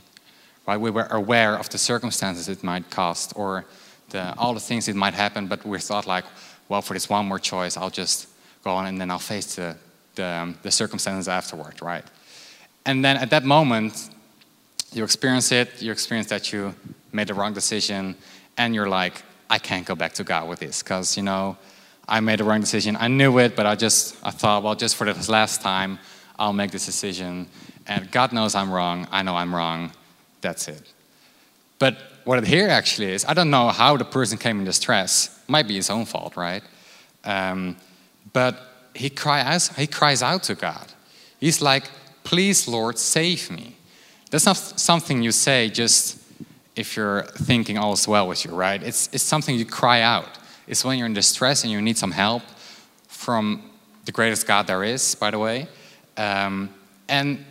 Right? 0.68 0.78
We 0.78 0.92
were 0.92 1.08
aware 1.12 1.56
of 1.56 1.70
the 1.70 1.78
circumstances 1.78 2.48
it 2.48 2.64
might 2.64 2.90
cost 2.90 3.34
or 3.36 3.66
the, 4.10 4.34
all 4.38 4.54
the 4.54 4.60
things 4.60 4.88
it 4.88 4.96
might 4.96 5.14
happen, 5.14 5.48
but 5.48 5.66
we 5.66 5.80
thought 5.80 6.08
like, 6.08 6.26
well, 6.70 6.82
for 6.82 6.94
this 6.94 7.10
one 7.10 7.28
more 7.28 7.40
choice, 7.40 7.76
I'll 7.76 7.90
just 7.90 8.28
go 8.64 8.72
on 8.72 8.86
and 8.86 9.02
then 9.02 9.12
I'll 9.12 9.20
face 9.20 9.56
the, 9.56 9.76
the, 10.16 10.26
um, 10.26 10.58
the 10.62 10.72
circumstances 10.72 11.28
afterward, 11.28 11.82
right? 11.82 12.04
And 12.86 13.04
then 13.04 13.18
at 13.18 13.30
that 13.32 13.44
moment, 13.44 14.10
you 14.94 15.04
experience 15.04 15.52
it, 15.52 15.82
you 15.82 15.92
experience 15.92 16.30
that 16.30 16.52
you 16.52 16.74
made 17.12 17.28
the 17.28 17.34
wrong 17.34 17.54
decision, 17.54 18.16
and 18.58 18.76
you're 18.76 18.90
like, 18.90 19.22
I 19.50 19.58
can't 19.58 19.86
go 19.86 19.96
back 19.96 20.14
to 20.14 20.24
God 20.24 20.48
with 20.48 20.60
this, 20.60 20.84
because, 20.84 21.18
you 21.18 21.24
know, 21.24 21.58
I 22.08 22.20
made 22.20 22.40
the 22.40 22.44
wrong 22.44 22.60
decision. 22.60 22.98
I 23.00 23.08
knew 23.08 23.38
it, 23.40 23.56
but 23.56 23.66
I 23.66 23.76
just, 23.76 24.16
I 24.24 24.32
thought, 24.32 24.64
well, 24.64 24.76
just 24.76 24.96
for 24.96 25.06
this 25.06 25.30
last 25.30 25.62
time, 25.62 26.00
I'll 26.38 26.54
make 26.54 26.72
this 26.72 26.86
decision. 26.86 27.48
And 27.88 28.12
God 28.12 28.34
knows 28.34 28.56
I'm 28.56 28.72
wrong. 28.72 29.08
I 29.12 29.22
know 29.22 29.36
I'm 29.36 29.54
wrong. 29.54 29.92
That's 30.42 30.68
it. 30.68 30.92
But 31.78 31.98
what 32.24 32.46
here 32.46 32.68
actually 32.68 33.12
is, 33.12 33.26
I 33.26 33.34
don't 33.34 33.50
know 33.50 33.70
how 33.70 33.96
the 33.98 34.06
person 34.06 34.38
came 34.38 34.60
in 34.60 34.66
distress. 34.66 35.40
Might 35.48 35.68
be 35.68 35.76
his 35.76 35.90
own 35.90 36.06
fault, 36.06 36.36
right? 36.36 36.64
Um, 37.24 37.78
but 38.34 38.60
he, 38.96 39.10
cries, 39.10 39.70
he 39.70 39.88
cries 39.88 40.22
out 40.24 40.44
to 40.44 40.56
God. 40.56 40.88
He's 41.40 41.62
like, 41.62 41.90
please, 42.24 42.68
Lord, 42.68 42.98
save 42.98 43.50
me. 43.50 43.76
That's 44.32 44.46
not 44.46 44.58
something 44.58 45.24
you 45.24 45.32
say 45.32 45.70
just 45.70 46.19
if 46.80 46.96
you're 46.96 47.24
thinking 47.24 47.78
all 47.78 47.94
is 47.94 48.08
well 48.08 48.28
with 48.28 48.46
you, 48.46 48.52
right? 48.52 48.82
It's, 48.82 49.10
it's 49.12 49.24
something 49.24 49.56
you 49.56 49.66
cry 49.66 50.02
out. 50.02 50.30
It's 50.66 50.86
when 50.86 50.98
you're 50.98 51.08
in 51.08 51.14
distress 51.14 51.64
and 51.64 51.72
you 51.72 51.82
need 51.82 51.98
some 51.98 52.12
help 52.12 52.44
from 53.08 53.70
the 54.06 54.12
greatest 54.12 54.48
God 54.48 54.66
there 54.66 54.84
is, 54.84 55.16
by 55.16 55.32
the 55.32 55.40
way. 55.40 55.68
Um, 56.16 56.70
and 57.10 57.46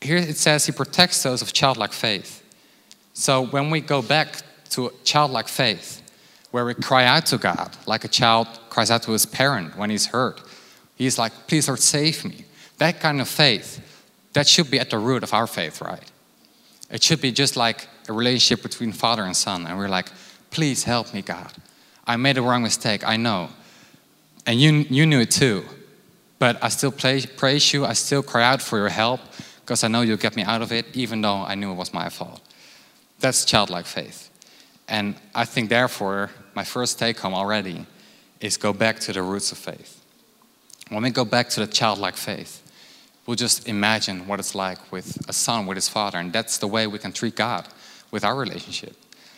here 0.00 0.18
it 0.18 0.36
says 0.36 0.66
he 0.66 0.72
protects 0.72 1.22
those 1.22 1.42
of 1.42 1.52
childlike 1.52 1.92
faith. 1.92 2.42
So 3.12 3.46
when 3.46 3.70
we 3.70 3.80
go 3.80 4.02
back 4.02 4.42
to 4.70 4.92
childlike 5.02 5.48
faith, 5.48 6.00
where 6.52 6.64
we 6.64 6.74
cry 6.74 7.04
out 7.04 7.26
to 7.26 7.38
God, 7.38 7.76
like 7.86 8.04
a 8.04 8.08
child 8.08 8.46
cries 8.70 8.90
out 8.90 9.02
to 9.02 9.10
his 9.10 9.26
parent 9.26 9.76
when 9.76 9.90
he's 9.90 10.06
hurt, 10.06 10.40
he's 10.94 11.18
like, 11.18 11.32
please, 11.48 11.66
Lord, 11.66 11.80
save 11.80 12.24
me. 12.24 12.44
That 12.78 13.00
kind 13.00 13.20
of 13.20 13.28
faith, 13.28 13.80
that 14.34 14.46
should 14.46 14.70
be 14.70 14.78
at 14.78 14.90
the 14.90 14.98
root 14.98 15.24
of 15.24 15.34
our 15.34 15.48
faith, 15.48 15.80
right? 15.80 16.10
It 16.94 17.02
should 17.02 17.20
be 17.20 17.32
just 17.32 17.56
like 17.56 17.88
a 18.08 18.12
relationship 18.12 18.62
between 18.62 18.92
father 18.92 19.24
and 19.24 19.36
son. 19.36 19.66
And 19.66 19.76
we're 19.76 19.88
like, 19.88 20.10
please 20.50 20.84
help 20.84 21.12
me, 21.12 21.22
God. 21.22 21.52
I 22.06 22.16
made 22.16 22.38
a 22.38 22.42
wrong 22.42 22.62
mistake, 22.62 23.02
I 23.06 23.16
know. 23.16 23.48
And 24.46 24.60
you, 24.60 24.86
you 24.88 25.04
knew 25.04 25.20
it 25.20 25.32
too. 25.32 25.64
But 26.38 26.62
I 26.62 26.68
still 26.68 26.92
praise 26.92 27.72
you, 27.72 27.84
I 27.84 27.94
still 27.94 28.22
cry 28.22 28.44
out 28.44 28.62
for 28.62 28.78
your 28.78 28.90
help 28.90 29.20
because 29.60 29.82
I 29.82 29.88
know 29.88 30.02
you'll 30.02 30.18
get 30.18 30.36
me 30.36 30.44
out 30.44 30.62
of 30.62 30.70
it, 30.70 30.86
even 30.94 31.20
though 31.20 31.38
I 31.44 31.56
knew 31.56 31.72
it 31.72 31.74
was 31.74 31.92
my 31.92 32.08
fault. 32.10 32.40
That's 33.18 33.44
childlike 33.44 33.86
faith. 33.86 34.30
And 34.86 35.16
I 35.34 35.46
think, 35.46 35.70
therefore, 35.70 36.30
my 36.54 36.62
first 36.62 37.00
take 37.00 37.18
home 37.18 37.34
already 37.34 37.86
is 38.40 38.56
go 38.56 38.72
back 38.72 39.00
to 39.00 39.12
the 39.12 39.22
roots 39.22 39.50
of 39.50 39.58
faith. 39.58 40.00
When 40.90 41.02
we 41.02 41.10
go 41.10 41.24
back 41.24 41.48
to 41.50 41.60
the 41.60 41.66
childlike 41.66 42.16
faith, 42.16 42.60
we'll 43.26 43.36
just 43.36 43.68
imagine 43.68 44.26
what 44.26 44.38
it's 44.38 44.54
like 44.54 44.92
with 44.92 45.28
a 45.28 45.32
son 45.32 45.66
with 45.66 45.76
his 45.76 45.88
father, 45.88 46.18
and 46.18 46.32
that's 46.32 46.58
the 46.58 46.66
way 46.66 46.86
we 46.86 46.98
can 46.98 47.12
treat 47.12 47.36
God 47.36 47.66
with 48.10 48.24
our 48.24 48.36
relationship. 48.36 48.94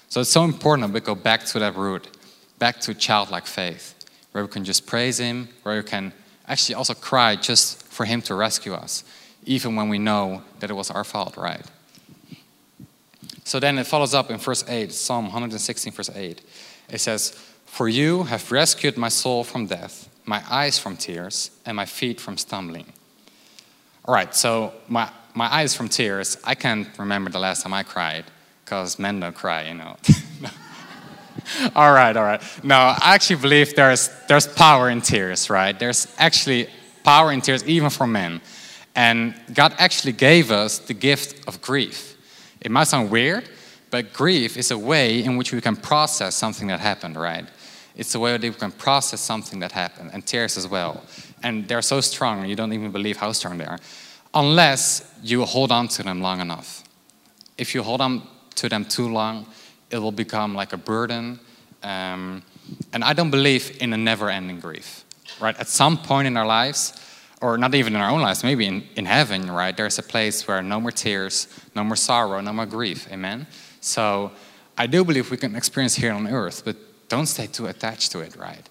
So 0.08 0.20
it's 0.20 0.30
so 0.30 0.44
important 0.44 0.88
that 0.88 0.94
we 0.94 1.00
go 1.00 1.14
back 1.14 1.44
to 1.46 1.58
that 1.58 1.76
root, 1.76 2.08
back 2.58 2.80
to 2.80 2.94
childlike 2.94 3.46
faith, 3.46 3.94
where 4.32 4.44
we 4.44 4.50
can 4.50 4.64
just 4.64 4.86
praise 4.86 5.18
Him, 5.18 5.48
where 5.62 5.76
we 5.76 5.82
can 5.82 6.12
actually 6.46 6.74
also 6.74 6.94
cry 6.94 7.36
just 7.36 7.82
for 7.84 8.04
Him 8.04 8.22
to 8.22 8.34
rescue 8.34 8.74
us, 8.74 9.02
even 9.44 9.76
when 9.76 9.88
we 9.88 9.98
know 9.98 10.42
that 10.60 10.70
it 10.70 10.74
was 10.74 10.90
our 10.90 11.04
fault, 11.04 11.36
right? 11.36 11.64
So 13.44 13.60
then 13.60 13.78
it 13.78 13.86
follows 13.86 14.12
up 14.12 14.30
in 14.30 14.38
verse 14.38 14.64
8, 14.68 14.92
Psalm 14.92 15.24
116, 15.24 15.92
verse 15.92 16.10
8. 16.14 16.42
It 16.90 17.00
says, 17.00 17.30
For 17.64 17.88
you 17.88 18.24
have 18.24 18.52
rescued 18.52 18.96
my 18.96 19.08
soul 19.08 19.44
from 19.44 19.66
death, 19.66 20.08
my 20.24 20.42
eyes 20.50 20.78
from 20.78 20.96
tears, 20.96 21.50
and 21.64 21.76
my 21.76 21.86
feet 21.86 22.20
from 22.20 22.36
stumbling. 22.36 22.92
All 24.06 24.14
right, 24.14 24.32
so 24.32 24.72
my, 24.86 25.10
my 25.34 25.52
eyes 25.52 25.74
from 25.74 25.88
tears, 25.88 26.38
I 26.44 26.54
can't 26.54 26.86
remember 26.96 27.28
the 27.28 27.40
last 27.40 27.64
time 27.64 27.74
I 27.74 27.82
cried, 27.82 28.24
because 28.64 29.00
men 29.00 29.18
don't 29.18 29.34
cry, 29.34 29.66
you 29.66 29.74
know. 29.74 29.96
all 31.74 31.92
right, 31.92 32.16
all 32.16 32.22
right. 32.22 32.40
No, 32.62 32.76
I 32.76 33.14
actually 33.14 33.40
believe 33.42 33.74
there's, 33.74 34.08
there's 34.28 34.46
power 34.46 34.90
in 34.90 35.00
tears, 35.00 35.50
right? 35.50 35.76
There's 35.76 36.06
actually 36.18 36.68
power 37.02 37.32
in 37.32 37.40
tears, 37.40 37.64
even 37.64 37.90
for 37.90 38.06
men. 38.06 38.40
And 38.94 39.34
God 39.52 39.74
actually 39.76 40.12
gave 40.12 40.52
us 40.52 40.78
the 40.78 40.94
gift 40.94 41.48
of 41.48 41.60
grief. 41.60 42.16
It 42.60 42.70
might 42.70 42.84
sound 42.84 43.10
weird, 43.10 43.48
but 43.90 44.12
grief 44.12 44.56
is 44.56 44.70
a 44.70 44.78
way 44.78 45.24
in 45.24 45.36
which 45.36 45.52
we 45.52 45.60
can 45.60 45.74
process 45.74 46.36
something 46.36 46.68
that 46.68 46.78
happened, 46.78 47.16
right? 47.16 47.46
It's 47.96 48.14
a 48.14 48.20
way 48.20 48.36
that 48.36 48.42
we 48.42 48.50
can 48.50 48.70
process 48.70 49.20
something 49.20 49.58
that 49.60 49.72
happened, 49.72 50.10
and 50.12 50.24
tears 50.24 50.56
as 50.56 50.68
well. 50.68 51.02
And 51.46 51.68
they're 51.68 51.80
so 51.80 52.00
strong, 52.00 52.44
you 52.46 52.56
don't 52.56 52.72
even 52.72 52.90
believe 52.90 53.18
how 53.18 53.30
strong 53.30 53.58
they 53.58 53.66
are, 53.66 53.78
unless 54.34 55.08
you 55.22 55.44
hold 55.44 55.70
on 55.70 55.86
to 55.88 56.02
them 56.02 56.20
long 56.20 56.40
enough. 56.40 56.82
If 57.56 57.72
you 57.72 57.84
hold 57.84 58.00
on 58.00 58.22
to 58.56 58.68
them 58.68 58.84
too 58.84 59.08
long, 59.08 59.46
it 59.88 59.98
will 59.98 60.10
become 60.10 60.56
like 60.56 60.72
a 60.72 60.76
burden. 60.76 61.38
Um, 61.84 62.42
and 62.92 63.04
I 63.04 63.12
don't 63.12 63.30
believe 63.30 63.80
in 63.80 63.92
a 63.92 63.96
never 63.96 64.28
ending 64.28 64.58
grief, 64.58 65.04
right? 65.40 65.56
At 65.60 65.68
some 65.68 65.96
point 65.96 66.26
in 66.26 66.36
our 66.36 66.46
lives, 66.46 66.92
or 67.40 67.56
not 67.56 67.76
even 67.76 67.94
in 67.94 68.00
our 68.00 68.10
own 68.10 68.22
lives, 68.22 68.42
maybe 68.42 68.66
in, 68.66 68.82
in 68.96 69.06
heaven, 69.06 69.48
right? 69.48 69.76
There's 69.76 70.00
a 70.00 70.02
place 70.02 70.48
where 70.48 70.62
no 70.62 70.80
more 70.80 70.90
tears, 70.90 71.46
no 71.76 71.84
more 71.84 71.96
sorrow, 71.96 72.40
no 72.40 72.52
more 72.52 72.66
grief. 72.66 73.06
Amen? 73.12 73.46
So 73.80 74.32
I 74.76 74.88
do 74.88 75.04
believe 75.04 75.30
we 75.30 75.36
can 75.36 75.54
experience 75.54 75.94
here 75.94 76.12
on 76.12 76.26
earth, 76.26 76.64
but 76.64 76.76
don't 77.08 77.26
stay 77.26 77.46
too 77.46 77.66
attached 77.66 78.10
to 78.12 78.18
it, 78.18 78.34
right? 78.34 78.68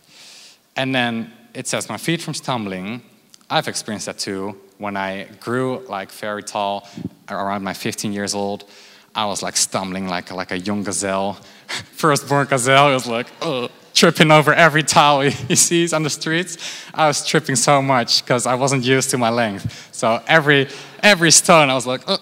And 0.76 0.94
then 0.94 1.32
it 1.56 1.68
says, 1.68 1.90
My 1.90 1.98
feet 1.98 2.22
from 2.22 2.34
stumbling. 2.34 3.02
I've 3.50 3.68
experienced 3.68 4.08
that 4.08 4.18
too. 4.18 4.60
When 4.78 4.98
I 4.98 5.26
grew 5.40 5.80
like 5.88 6.12
very 6.12 6.44
tall, 6.44 6.88
around 7.30 7.64
my 7.64 7.74
15 7.74 8.12
years 8.14 8.36
old, 8.36 8.66
I 9.14 9.26
was 9.26 9.42
like 9.42 9.56
stumbling 9.56 10.08
like, 10.08 10.32
like 10.32 10.52
a 10.52 10.60
young 10.60 10.84
gazelle. 10.84 11.34
Firstborn 11.94 12.48
gazelle, 12.48 12.94
was 12.94 13.08
like, 13.08 13.28
ugh 13.42 13.72
tripping 13.96 14.30
over 14.30 14.54
every 14.54 14.84
towel 14.84 15.22
he 15.48 15.56
sees 15.56 15.94
on 15.94 16.04
the 16.04 16.10
streets. 16.10 16.58
I 16.94 17.08
was 17.08 17.26
tripping 17.26 17.56
so 17.56 17.82
much 17.82 18.24
because 18.24 18.46
I 18.46 18.54
wasn't 18.56 18.84
used 18.84 19.10
to 19.12 19.18
my 19.18 19.30
length. 19.30 19.90
So 19.92 20.22
every 20.28 20.68
every 21.02 21.32
stone, 21.32 21.70
I 21.70 21.74
was 21.74 21.88
like, 21.88 22.02
oh. 22.08 22.20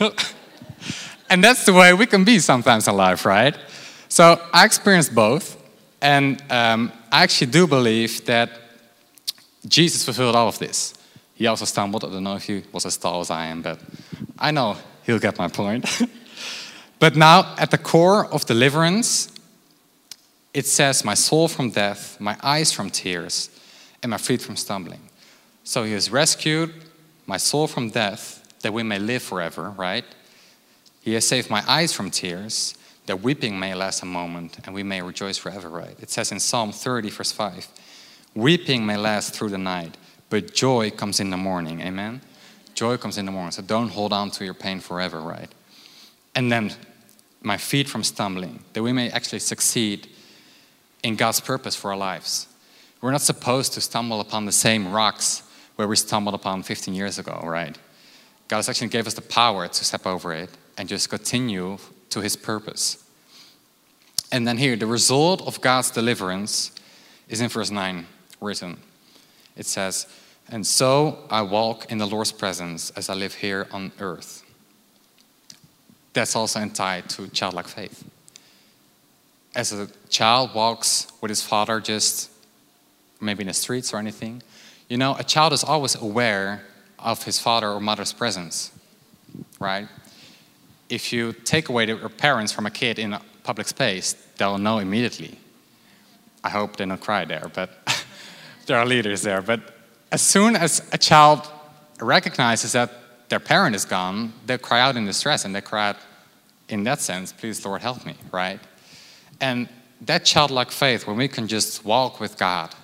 and 1.28 1.42
that's 1.42 1.66
the 1.66 1.72
way 1.72 1.92
we 1.92 2.06
can 2.06 2.24
be 2.24 2.38
sometimes 2.38 2.88
in 2.88 2.96
life, 2.96 3.26
right? 3.26 3.56
So 4.08 4.40
I 4.52 4.64
experienced 4.64 5.14
both, 5.14 5.60
and 6.00 6.40
um, 6.50 6.92
I 7.10 7.24
actually 7.24 7.50
do 7.50 7.66
believe 7.66 8.24
that 8.26 8.50
Jesus 9.68 10.04
fulfilled 10.04 10.36
all 10.36 10.48
of 10.48 10.58
this. 10.58 10.94
He 11.34 11.46
also 11.46 11.64
stumbled. 11.64 12.04
I 12.04 12.08
don't 12.08 12.24
know 12.24 12.36
if 12.36 12.44
he 12.44 12.62
was 12.72 12.86
as 12.86 12.96
tall 12.96 13.20
as 13.20 13.30
I 13.30 13.46
am, 13.46 13.62
but 13.62 13.80
I 14.38 14.50
know 14.50 14.76
he'll 15.04 15.18
get 15.18 15.38
my 15.38 15.48
point. 15.48 16.02
but 16.98 17.16
now, 17.16 17.54
at 17.58 17.70
the 17.70 17.78
core 17.78 18.26
of 18.32 18.46
deliverance 18.46 19.32
it 20.56 20.66
says, 20.66 21.04
My 21.04 21.12
soul 21.12 21.48
from 21.48 21.68
death, 21.68 22.18
my 22.18 22.34
eyes 22.42 22.72
from 22.72 22.88
tears, 22.88 23.50
and 24.02 24.08
my 24.08 24.16
feet 24.16 24.40
from 24.40 24.56
stumbling. 24.56 25.02
So 25.64 25.84
he 25.84 25.92
has 25.92 26.10
rescued 26.10 26.72
my 27.26 27.36
soul 27.36 27.66
from 27.66 27.90
death 27.90 28.42
that 28.62 28.72
we 28.72 28.82
may 28.82 28.98
live 28.98 29.22
forever, 29.22 29.74
right? 29.76 30.06
He 31.02 31.12
has 31.12 31.28
saved 31.28 31.50
my 31.50 31.62
eyes 31.68 31.92
from 31.92 32.10
tears, 32.10 32.74
that 33.04 33.20
weeping 33.20 33.58
may 33.58 33.74
last 33.74 34.02
a 34.02 34.06
moment 34.06 34.58
and 34.64 34.74
we 34.74 34.82
may 34.82 35.02
rejoice 35.02 35.36
forever, 35.36 35.68
right? 35.68 35.94
It 36.00 36.08
says 36.08 36.32
in 36.32 36.40
Psalm 36.40 36.72
30, 36.72 37.10
verse 37.10 37.32
5 37.32 37.68
Weeping 38.36 38.84
may 38.84 38.98
last 38.98 39.34
through 39.34 39.48
the 39.48 39.58
night, 39.58 39.96
but 40.28 40.52
joy 40.52 40.90
comes 40.90 41.20
in 41.20 41.30
the 41.30 41.38
morning, 41.38 41.80
amen? 41.80 42.20
Joy 42.74 42.98
comes 42.98 43.16
in 43.16 43.24
the 43.24 43.32
morning, 43.32 43.50
so 43.50 43.62
don't 43.62 43.88
hold 43.88 44.12
on 44.12 44.30
to 44.32 44.44
your 44.44 44.52
pain 44.52 44.78
forever, 44.78 45.22
right? 45.22 45.48
And 46.34 46.52
then 46.52 46.74
my 47.40 47.56
feet 47.56 47.88
from 47.88 48.04
stumbling, 48.04 48.62
that 48.74 48.82
we 48.82 48.92
may 48.92 49.10
actually 49.10 49.38
succeed 49.38 50.06
in 51.02 51.16
God's 51.16 51.40
purpose 51.40 51.74
for 51.74 51.90
our 51.90 51.96
lives. 51.96 52.46
We're 53.00 53.10
not 53.10 53.22
supposed 53.22 53.72
to 53.72 53.80
stumble 53.80 54.20
upon 54.20 54.44
the 54.44 54.52
same 54.52 54.92
rocks 54.92 55.42
where 55.76 55.88
we 55.88 55.96
stumbled 55.96 56.34
upon 56.34 56.62
15 56.62 56.92
years 56.92 57.18
ago, 57.18 57.40
right? 57.42 57.78
God 58.48 58.56
has 58.56 58.68
actually 58.68 58.88
gave 58.88 59.06
us 59.06 59.14
the 59.14 59.22
power 59.22 59.66
to 59.66 59.84
step 59.84 60.06
over 60.06 60.34
it, 60.34 60.50
and 60.76 60.90
just 60.90 61.08
continue 61.08 61.78
to 62.10 62.20
his 62.20 62.36
purpose. 62.36 63.02
And 64.30 64.46
then 64.46 64.58
here, 64.58 64.76
the 64.76 64.86
result 64.86 65.40
of 65.46 65.62
God's 65.62 65.90
deliverance 65.90 66.72
is 67.30 67.40
in 67.40 67.48
verse 67.48 67.70
9 67.70 68.06
written. 68.46 68.78
It 69.56 69.66
says, 69.66 70.06
And 70.48 70.66
so 70.66 71.18
I 71.30 71.42
walk 71.42 71.90
in 71.90 71.98
the 71.98 72.06
Lord's 72.06 72.32
presence 72.32 72.90
as 72.90 73.10
I 73.10 73.14
live 73.14 73.34
here 73.34 73.66
on 73.72 73.92
earth. 73.98 74.42
That's 76.12 76.34
also 76.34 76.66
tied 76.68 77.10
to 77.10 77.28
childlike 77.28 77.68
faith. 77.68 78.04
As 79.54 79.72
a 79.72 79.88
child 80.08 80.54
walks 80.54 81.08
with 81.20 81.28
his 81.28 81.42
father 81.42 81.80
just 81.80 82.30
maybe 83.20 83.42
in 83.42 83.48
the 83.48 83.54
streets 83.54 83.92
or 83.92 83.98
anything, 83.98 84.42
you 84.88 84.96
know, 84.96 85.16
a 85.18 85.24
child 85.24 85.52
is 85.52 85.64
always 85.64 85.94
aware 85.94 86.62
of 86.98 87.24
his 87.24 87.38
father 87.38 87.68
or 87.68 87.80
mother's 87.80 88.12
presence, 88.12 88.72
right? 89.58 89.88
If 90.88 91.12
you 91.12 91.32
take 91.32 91.68
away 91.68 91.86
their 91.86 92.08
parents 92.08 92.52
from 92.52 92.66
a 92.66 92.70
kid 92.70 92.98
in 92.98 93.12
a 93.12 93.20
public 93.42 93.66
space, 93.66 94.14
they'll 94.38 94.58
know 94.58 94.78
immediately. 94.78 95.38
I 96.44 96.48
hope 96.50 96.76
they 96.76 96.86
don't 96.86 97.00
cry 97.00 97.24
there, 97.24 97.50
but 97.52 97.70
there 98.66 98.78
are 98.78 98.86
leaders 98.86 99.22
there. 99.22 99.42
But 99.42 99.60
as 100.12 100.22
soon 100.22 100.56
as 100.56 100.86
a 100.92 100.98
child 100.98 101.50
recognizes 102.00 102.72
that 102.72 102.90
their 103.28 103.40
parent 103.40 103.74
is 103.74 103.84
gone, 103.84 104.32
they 104.44 104.58
cry 104.58 104.80
out 104.80 104.96
in 104.96 105.04
distress 105.04 105.44
and 105.44 105.54
they 105.54 105.60
cry 105.60 105.88
out 105.90 105.96
in 106.68 106.84
that 106.84 107.00
sense, 107.00 107.32
please, 107.32 107.64
Lord, 107.64 107.80
help 107.82 108.04
me, 108.04 108.14
right? 108.32 108.60
And 109.40 109.68
that 110.00 110.24
childlike 110.24 110.70
faith, 110.70 111.06
when 111.06 111.16
we 111.16 111.28
can 111.28 111.46
just 111.46 111.84
walk 111.84 112.20
with 112.20 112.36
God 112.36 112.74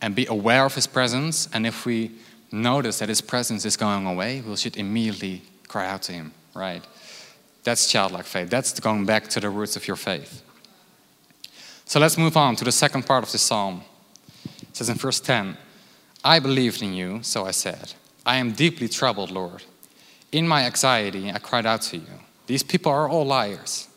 and 0.00 0.14
be 0.14 0.26
aware 0.26 0.64
of 0.64 0.74
His 0.74 0.86
presence, 0.86 1.48
and 1.52 1.66
if 1.66 1.84
we 1.84 2.12
notice 2.50 2.98
that 2.98 3.08
His 3.08 3.20
presence 3.20 3.64
is 3.64 3.76
going 3.76 4.06
away, 4.06 4.40
we 4.40 4.56
should 4.56 4.76
immediately 4.76 5.42
cry 5.66 5.86
out 5.88 6.02
to 6.02 6.12
Him, 6.12 6.32
right? 6.54 6.84
That's 7.64 7.90
childlike 7.90 8.24
faith. 8.24 8.48
That's 8.50 8.78
going 8.80 9.04
back 9.04 9.28
to 9.28 9.40
the 9.40 9.50
roots 9.50 9.76
of 9.76 9.86
your 9.86 9.96
faith. 9.96 10.42
So 11.84 12.00
let's 12.00 12.18
move 12.18 12.36
on 12.36 12.56
to 12.56 12.64
the 12.64 12.72
second 12.72 13.06
part 13.06 13.24
of 13.24 13.32
the 13.32 13.38
psalm. 13.38 13.82
Says 14.78 14.90
in 14.90 14.94
verse 14.94 15.18
10 15.18 15.56
I 16.22 16.38
believed 16.38 16.82
in 16.82 16.92
you, 16.92 17.18
so 17.22 17.44
I 17.44 17.50
said, 17.50 17.94
I 18.24 18.36
am 18.36 18.52
deeply 18.52 18.88
troubled, 18.88 19.32
Lord. 19.32 19.64
In 20.30 20.46
my 20.46 20.66
anxiety, 20.66 21.32
I 21.32 21.40
cried 21.40 21.66
out 21.66 21.82
to 21.90 21.96
you. 21.96 22.20
These 22.46 22.62
people 22.62 22.92
are 22.92 23.08
all 23.08 23.26
liars. 23.26 23.88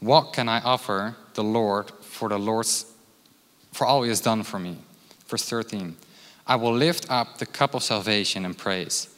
What 0.00 0.32
can 0.32 0.48
I 0.48 0.60
offer 0.60 1.16
the 1.34 1.44
Lord 1.44 1.90
for 2.00 2.30
the 2.30 2.38
Lord's 2.38 2.86
for 3.72 3.86
all 3.86 4.04
he 4.04 4.08
has 4.08 4.22
done 4.22 4.42
for 4.42 4.58
me? 4.58 4.78
Verse 5.26 5.46
13. 5.46 5.94
I 6.46 6.56
will 6.56 6.72
lift 6.72 7.10
up 7.10 7.36
the 7.36 7.44
cup 7.44 7.74
of 7.74 7.82
salvation 7.82 8.46
and 8.46 8.56
praise. 8.56 9.14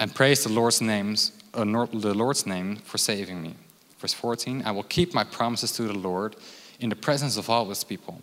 And 0.00 0.12
praise 0.12 0.42
the 0.42 0.50
Lord's 0.50 0.80
names, 0.80 1.30
uh, 1.54 1.62
the 1.62 2.14
Lord's 2.14 2.46
name 2.46 2.78
for 2.78 2.98
saving 2.98 3.40
me. 3.40 3.54
Verse 4.00 4.12
14. 4.12 4.64
I 4.66 4.72
will 4.72 4.82
keep 4.82 5.14
my 5.14 5.22
promises 5.22 5.70
to 5.72 5.84
the 5.84 5.96
Lord 5.96 6.34
in 6.80 6.88
the 6.88 6.96
presence 6.96 7.36
of 7.36 7.48
all 7.48 7.68
his 7.68 7.84
people. 7.84 8.20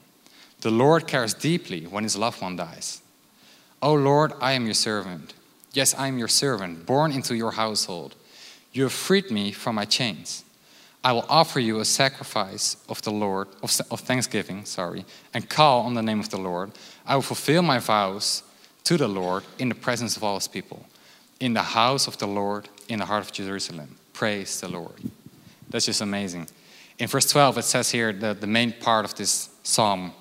The 0.61 0.71
Lord 0.71 1.07
cares 1.07 1.33
deeply 1.33 1.85
when 1.85 2.03
his 2.03 2.17
loved 2.17 2.41
one 2.41 2.55
dies. 2.55 3.01
O 3.81 3.93
Lord, 3.93 4.33
I 4.39 4.53
am 4.53 4.65
your 4.65 4.75
servant. 4.75 5.33
Yes, 5.73 5.95
I 5.95 6.07
am 6.07 6.17
your 6.17 6.27
servant, 6.27 6.85
born 6.85 7.11
into 7.11 7.35
your 7.35 7.51
household. 7.51 8.15
You 8.71 8.83
have 8.83 8.93
freed 8.93 9.31
me 9.31 9.51
from 9.51 9.75
my 9.75 9.85
chains. 9.85 10.43
I 11.03 11.13
will 11.13 11.25
offer 11.27 11.59
you 11.59 11.79
a 11.79 11.85
sacrifice 11.85 12.77
of 12.87 13.01
the 13.01 13.11
Lord, 13.11 13.47
of, 13.63 13.75
of 13.89 14.01
thanksgiving, 14.01 14.65
sorry, 14.65 15.03
and 15.33 15.49
call 15.49 15.81
on 15.81 15.95
the 15.95 16.03
name 16.03 16.19
of 16.19 16.29
the 16.29 16.37
Lord. 16.37 16.71
I 17.05 17.15
will 17.15 17.23
fulfill 17.23 17.63
my 17.63 17.79
vows 17.79 18.43
to 18.83 18.97
the 18.97 19.07
Lord 19.07 19.43
in 19.57 19.69
the 19.69 19.75
presence 19.75 20.15
of 20.15 20.23
all 20.23 20.35
his 20.35 20.47
people, 20.47 20.85
in 21.39 21.53
the 21.53 21.63
house 21.63 22.07
of 22.07 22.17
the 22.19 22.27
Lord, 22.27 22.69
in 22.87 22.99
the 22.99 23.05
heart 23.05 23.25
of 23.25 23.31
Jerusalem. 23.31 23.95
Praise 24.13 24.61
the 24.61 24.67
Lord. 24.67 24.93
That's 25.69 25.85
just 25.85 26.01
amazing. 26.01 26.47
In 26.99 27.07
verse 27.07 27.25
12, 27.25 27.57
it 27.57 27.63
says 27.63 27.89
here, 27.89 28.13
that 28.13 28.41
the 28.41 28.47
main 28.47 28.73
part 28.73 29.05
of 29.05 29.15
this 29.15 29.49
psalm, 29.63 30.13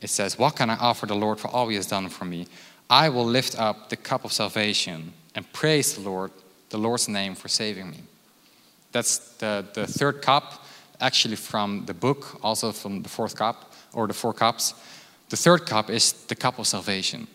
it 0.00 0.10
says, 0.10 0.38
What 0.38 0.56
can 0.56 0.70
I 0.70 0.76
offer 0.76 1.06
the 1.06 1.16
Lord 1.16 1.38
for 1.40 1.48
all 1.48 1.68
he 1.68 1.76
has 1.76 1.86
done 1.86 2.08
for 2.08 2.24
me? 2.24 2.46
I 2.90 3.08
will 3.08 3.24
lift 3.24 3.58
up 3.58 3.88
the 3.88 3.96
cup 3.96 4.24
of 4.24 4.32
salvation 4.32 5.12
and 5.34 5.50
praise 5.52 5.94
the 5.94 6.02
Lord, 6.02 6.30
the 6.70 6.78
Lord's 6.78 7.08
name 7.08 7.34
for 7.34 7.48
saving 7.48 7.90
me. 7.90 7.98
That's 8.92 9.18
the, 9.38 9.66
the 9.74 9.86
third 9.86 10.22
cup, 10.22 10.64
actually 11.00 11.36
from 11.36 11.86
the 11.86 11.94
book, 11.94 12.38
also 12.42 12.70
from 12.72 13.02
the 13.02 13.08
fourth 13.08 13.36
cup, 13.36 13.72
or 13.92 14.06
the 14.06 14.14
four 14.14 14.32
cups. 14.32 14.74
The 15.30 15.36
third 15.36 15.66
cup 15.66 15.90
is 15.90 16.12
the 16.12 16.36
cup 16.36 16.58
of 16.58 16.66
salvation. 16.66 17.26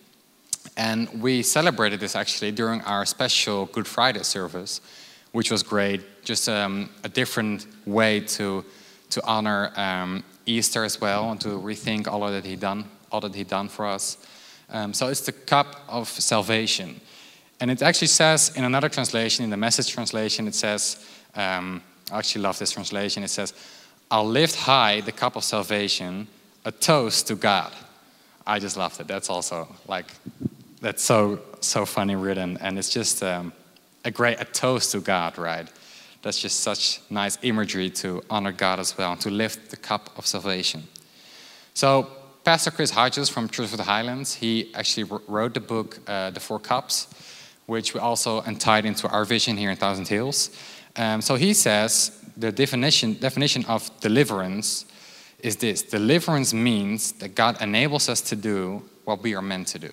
And 0.78 1.22
we 1.22 1.43
celebrated 1.43 2.00
this 2.00 2.15
actually 2.15 2.52
during 2.52 2.82
our 2.82 3.06
special 3.06 3.65
Good 3.65 3.88
Friday 3.88 4.24
service, 4.24 4.82
which 5.32 5.52
was 5.52 5.63
great. 5.63 6.24
Just 6.24 6.48
um, 6.48 6.89
a 7.04 7.10
different 7.10 7.67
way 7.86 8.22
to, 8.22 8.63
to 9.10 9.26
honor 9.26 9.72
um, 9.76 10.24
Easter 10.50 10.84
as 10.84 11.00
well 11.00 11.32
and 11.32 11.40
to 11.42 11.50
rethink 11.50 12.08
all 12.08 12.30
that 12.32 12.46
he 12.46 12.56
done, 12.56 12.86
all 13.12 13.22
that 13.22 13.36
he 13.36 13.44
done 13.44 13.70
for 13.70 13.86
us. 13.86 14.18
Um, 14.70 14.94
so 14.94 15.08
it's 15.08 15.22
the 15.22 15.32
cup 15.32 15.84
of 15.88 16.08
salvation. 16.08 17.02
And 17.60 17.72
it 17.72 17.82
actually 17.82 18.08
says 18.08 18.56
in 18.56 18.64
another 18.64 18.90
translation, 18.90 19.44
in 19.44 19.50
the 19.50 19.58
message 19.58 19.92
translation, 19.92 20.48
it 20.48 20.56
says, 20.56 21.06
um, 21.36 21.82
I 22.12 22.20
actually 22.20 22.42
love 22.42 22.58
this 22.58 22.72
translation. 22.72 23.24
It 23.24 23.30
says, 23.30 23.54
I'll 24.10 24.28
lift 24.28 24.56
high 24.56 25.02
the 25.02 25.12
cup 25.12 25.36
of 25.36 25.44
salvation, 25.44 26.28
a 26.66 26.72
toast 26.72 27.28
to 27.28 27.36
God. 27.36 27.72
I 28.48 28.60
just 28.60 28.78
loved 28.78 29.00
it. 29.00 29.08
That's 29.08 29.30
also 29.30 29.68
like, 29.88 30.06
that's 30.82 31.04
so, 31.04 31.40
so 31.60 31.86
funny 31.86 32.16
written. 32.16 32.58
And 32.62 32.80
it's 32.80 32.90
just 32.90 33.22
um, 33.22 33.54
a 34.06 34.12
great, 34.12 34.40
a 34.40 34.46
toast 34.46 34.92
to 34.94 35.02
God, 35.02 35.38
right? 35.38 35.70
That's 36.22 36.40
just 36.40 36.60
such 36.60 37.02
nice 37.10 37.38
imagery 37.42 37.90
to 37.92 38.22
honor 38.30 38.52
God 38.52 38.80
as 38.80 38.98
well, 38.98 39.16
to 39.18 39.30
lift 39.30 39.70
the 39.70 39.78
cup 39.78 40.10
of 40.18 40.28
salvation. 40.28 40.84
So 41.74 42.10
Pastor 42.44 42.72
Chris 42.72 42.92
Hodges 42.92 43.30
from 43.30 43.48
Church 43.48 43.72
of 43.72 43.78
the 43.78 43.84
Highlands, 43.84 44.34
he 44.34 44.74
actually 44.74 45.04
wrote 45.28 45.54
the 45.54 45.60
book, 45.60 46.00
uh, 46.08 46.32
The 46.32 46.40
Four 46.40 46.60
Cups, 46.60 47.08
which 47.68 47.94
we 47.94 48.00
also 48.00 48.42
untied 48.42 48.86
into 48.86 49.08
our 49.08 49.24
vision 49.24 49.56
here 49.56 49.70
in 49.70 49.78
Thousand 49.78 50.08
Hills. 50.08 50.50
Um, 50.96 51.22
so 51.22 51.36
he 51.36 51.54
says 51.54 52.12
the 52.36 52.52
definition, 52.52 53.14
definition 53.20 53.66
of 53.66 53.90
deliverance 54.00 54.86
is 55.40 55.56
this 55.58 55.82
deliverance 55.84 56.54
means 56.54 57.14
that 57.14 57.36
God 57.36 57.62
enables 57.62 58.10
us 58.10 58.22
to 58.22 58.36
do 58.36 58.82
what 59.06 59.22
we 59.22 59.36
are 59.36 59.42
meant 59.42 59.68
to 59.68 59.80
do. 59.80 59.92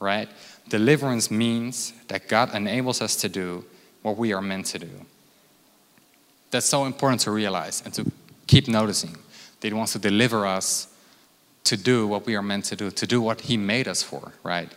Right? 0.00 0.28
Deliverance 0.68 1.30
means 1.30 1.92
that 2.08 2.28
God 2.28 2.54
enables 2.54 3.00
us 3.00 3.16
to 3.16 3.28
do 3.28 3.64
what 4.02 4.16
we 4.16 4.32
are 4.32 4.42
meant 4.42 4.66
to 4.66 4.78
do. 4.78 4.90
That's 6.50 6.66
so 6.66 6.84
important 6.84 7.20
to 7.22 7.30
realize 7.30 7.82
and 7.84 7.92
to 7.94 8.10
keep 8.46 8.68
noticing 8.68 9.16
that 9.60 9.68
He 9.68 9.74
wants 9.74 9.92
to 9.92 9.98
deliver 9.98 10.46
us 10.46 10.88
to 11.64 11.76
do 11.76 12.06
what 12.06 12.24
we 12.24 12.34
are 12.34 12.42
meant 12.42 12.64
to 12.66 12.76
do, 12.76 12.90
to 12.90 13.06
do 13.06 13.20
what 13.20 13.42
He 13.42 13.56
made 13.56 13.86
us 13.88 14.02
for, 14.02 14.32
right? 14.42 14.72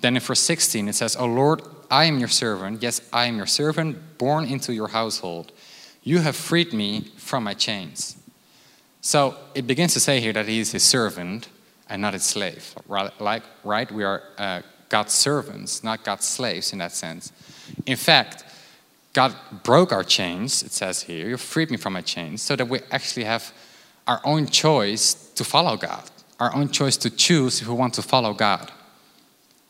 Then 0.00 0.16
in 0.16 0.22
verse 0.22 0.40
16, 0.40 0.88
it 0.88 0.94
says, 0.94 1.16
O 1.16 1.26
Lord, 1.26 1.62
I 1.90 2.04
am 2.04 2.18
your 2.18 2.28
servant. 2.28 2.82
Yes, 2.82 3.00
I 3.12 3.26
am 3.26 3.36
your 3.36 3.46
servant, 3.46 4.18
born 4.18 4.44
into 4.44 4.72
your 4.72 4.88
household. 4.88 5.52
You 6.02 6.18
have 6.18 6.36
freed 6.36 6.72
me 6.72 7.10
from 7.16 7.44
my 7.44 7.54
chains. 7.54 8.16
So 9.00 9.36
it 9.54 9.66
begins 9.66 9.94
to 9.94 10.00
say 10.00 10.20
here 10.20 10.32
that 10.32 10.46
he 10.46 10.60
is 10.60 10.72
his 10.72 10.84
servant 10.84 11.48
and 11.88 12.02
not 12.02 12.12
his 12.12 12.24
slave. 12.24 12.74
Like, 12.88 13.42
right? 13.64 13.90
We 13.90 14.04
are 14.04 14.22
uh, 14.36 14.62
God's 14.88 15.12
servants, 15.12 15.84
not 15.84 16.04
God's 16.04 16.26
slaves 16.26 16.72
in 16.72 16.78
that 16.78 16.92
sense. 16.92 17.32
In 17.86 17.96
fact, 17.96 18.44
God 19.12 19.34
broke 19.62 19.92
our 19.92 20.04
chains, 20.04 20.62
it 20.62 20.72
says 20.72 21.02
here. 21.02 21.28
You 21.28 21.36
freed 21.36 21.70
me 21.70 21.76
from 21.76 21.92
my 21.92 22.02
chains, 22.02 22.42
so 22.42 22.56
that 22.56 22.68
we 22.68 22.80
actually 22.90 23.24
have 23.24 23.52
our 24.06 24.20
own 24.24 24.46
choice 24.46 25.14
to 25.34 25.44
follow 25.44 25.76
God, 25.76 26.04
our 26.40 26.54
own 26.54 26.68
choice 26.68 26.96
to 26.98 27.10
choose 27.10 27.60
if 27.60 27.68
we 27.68 27.74
want 27.74 27.94
to 27.94 28.02
follow 28.02 28.32
God. 28.32 28.70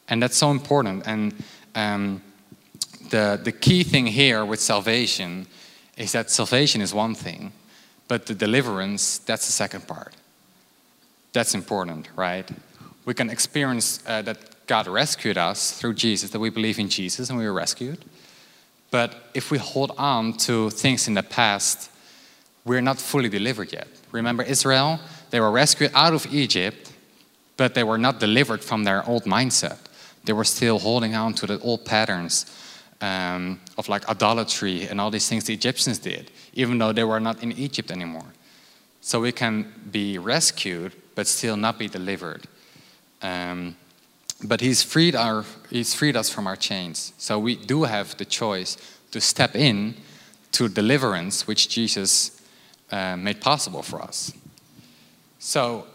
And 0.08 0.22
that's 0.22 0.36
so 0.36 0.50
important. 0.50 1.06
And 1.06 1.34
um, 1.74 2.22
the, 3.10 3.40
the 3.42 3.52
key 3.52 3.82
thing 3.82 4.06
here 4.06 4.44
with 4.44 4.60
salvation 4.60 5.46
is 5.96 6.12
that 6.12 6.30
salvation 6.30 6.80
is 6.80 6.94
one 6.94 7.14
thing, 7.14 7.52
but 8.06 8.26
the 8.26 8.34
deliverance, 8.34 9.18
that's 9.18 9.46
the 9.46 9.52
second 9.52 9.86
part. 9.86 10.14
That's 11.32 11.54
important, 11.54 12.08
right? 12.16 12.48
We 13.04 13.14
can 13.14 13.30
experience 13.30 14.02
uh, 14.06 14.22
that 14.22 14.38
God 14.68 14.86
rescued 14.86 15.36
us 15.36 15.72
through 15.72 15.94
Jesus, 15.94 16.30
that 16.30 16.38
we 16.38 16.50
believe 16.50 16.78
in 16.78 16.88
Jesus 16.88 17.30
and 17.30 17.38
we 17.38 17.46
were 17.46 17.52
rescued. 17.52 18.04
But 18.90 19.14
if 19.34 19.50
we 19.50 19.58
hold 19.58 19.92
on 19.98 20.34
to 20.46 20.70
things 20.70 21.08
in 21.08 21.14
the 21.14 21.22
past, 21.22 21.90
we're 22.64 22.82
not 22.82 22.98
fully 22.98 23.28
delivered 23.28 23.72
yet. 23.72 23.88
Remember 24.12 24.42
Israel? 24.42 25.00
They 25.30 25.40
were 25.40 25.50
rescued 25.50 25.90
out 25.94 26.14
of 26.14 26.32
Egypt, 26.32 26.92
but 27.56 27.74
they 27.74 27.82
were 27.82 27.98
not 27.98 28.20
delivered 28.20 28.62
from 28.62 28.84
their 28.84 29.06
old 29.08 29.24
mindset. 29.24 29.78
They 30.24 30.32
were 30.32 30.44
still 30.44 30.78
holding 30.78 31.14
on 31.14 31.34
to 31.34 31.46
the 31.46 31.58
old 31.60 31.84
patterns 31.84 32.46
um, 33.00 33.60
of 33.78 33.88
like 33.88 34.08
idolatry 34.08 34.86
and 34.88 35.00
all 35.00 35.10
these 35.10 35.28
things 35.28 35.44
the 35.44 35.54
Egyptians 35.54 35.98
did, 35.98 36.30
even 36.52 36.78
though 36.78 36.92
they 36.92 37.04
were 37.04 37.20
not 37.20 37.42
in 37.42 37.52
Egypt 37.52 37.90
anymore. 37.90 38.34
So 39.00 39.20
we 39.20 39.32
can 39.32 39.72
be 39.90 40.18
rescued, 40.18 40.92
but 41.14 41.26
still 41.26 41.56
not 41.56 41.78
be 41.78 41.88
delivered. 41.88 42.46
Um, 43.22 43.76
but 44.44 44.60
he's 44.60 44.82
freed, 44.82 45.14
our, 45.14 45.44
he's 45.70 45.94
freed 45.94 46.16
us 46.16 46.30
from 46.30 46.46
our 46.46 46.56
chains. 46.56 47.12
So 47.18 47.38
we 47.38 47.56
do 47.56 47.84
have 47.84 48.16
the 48.16 48.24
choice 48.24 48.76
to 49.10 49.20
step 49.20 49.56
in 49.56 49.94
to 50.52 50.68
deliverance 50.68 51.46
which 51.46 51.68
Jesus 51.68 52.40
uh, 52.90 53.16
made 53.16 53.40
possible 53.40 53.82
for 53.82 54.00
us. 54.00 54.32
So, 55.38 55.86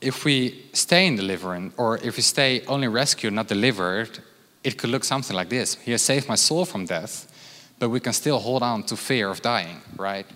if 0.00 0.24
we 0.24 0.64
stay 0.72 1.06
in 1.06 1.14
deliverance, 1.14 1.74
or 1.76 1.98
if 1.98 2.16
we 2.16 2.22
stay 2.22 2.64
only 2.66 2.88
rescued, 2.88 3.32
not 3.32 3.46
delivered, 3.46 4.18
it 4.64 4.76
could 4.76 4.90
look 4.90 5.04
something 5.04 5.36
like 5.36 5.48
this 5.48 5.74
He 5.74 5.92
has 5.92 6.02
saved 6.02 6.28
my 6.28 6.34
soul 6.34 6.64
from 6.64 6.86
death, 6.86 7.28
but 7.78 7.90
we 7.90 8.00
can 8.00 8.12
still 8.12 8.38
hold 8.38 8.62
on 8.62 8.82
to 8.84 8.96
fear 8.96 9.28
of 9.28 9.42
dying, 9.42 9.80
right? 9.96 10.26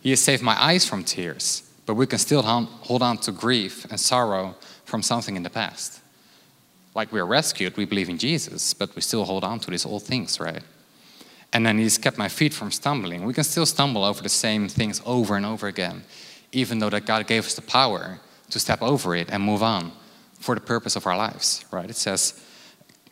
He 0.00 0.10
has 0.10 0.20
saved 0.20 0.42
my 0.42 0.62
eyes 0.62 0.86
from 0.86 1.02
tears, 1.02 1.62
but 1.86 1.94
we 1.94 2.06
can 2.06 2.18
still 2.18 2.42
hold 2.42 3.02
on 3.02 3.18
to 3.18 3.32
grief 3.32 3.86
and 3.90 3.98
sorrow 3.98 4.54
from 4.84 5.02
something 5.02 5.36
in 5.36 5.42
the 5.42 5.50
past. 5.50 6.00
Like 6.94 7.12
we're 7.12 7.24
rescued, 7.24 7.76
we 7.76 7.84
believe 7.84 8.08
in 8.08 8.18
Jesus, 8.18 8.72
but 8.72 8.94
we 8.94 9.02
still 9.02 9.24
hold 9.24 9.44
on 9.44 9.58
to 9.60 9.70
these 9.70 9.84
old 9.84 10.04
things, 10.04 10.38
right? 10.38 10.62
And 11.52 11.66
then 11.66 11.78
He's 11.78 11.98
kept 11.98 12.18
my 12.18 12.28
feet 12.28 12.54
from 12.54 12.70
stumbling. 12.70 13.24
We 13.24 13.34
can 13.34 13.44
still 13.44 13.66
stumble 13.66 14.04
over 14.04 14.22
the 14.22 14.28
same 14.28 14.68
things 14.68 15.02
over 15.04 15.36
and 15.36 15.44
over 15.44 15.66
again, 15.66 16.04
even 16.52 16.78
though 16.78 16.90
that 16.90 17.06
God 17.06 17.26
gave 17.26 17.46
us 17.46 17.54
the 17.54 17.62
power 17.62 18.20
to 18.50 18.60
step 18.60 18.82
over 18.82 19.16
it 19.16 19.28
and 19.30 19.42
move 19.42 19.62
on 19.62 19.92
for 20.38 20.54
the 20.54 20.60
purpose 20.60 20.94
of 20.94 21.06
our 21.06 21.16
lives, 21.16 21.64
right? 21.70 21.90
It 21.90 21.96
says, 21.96 22.40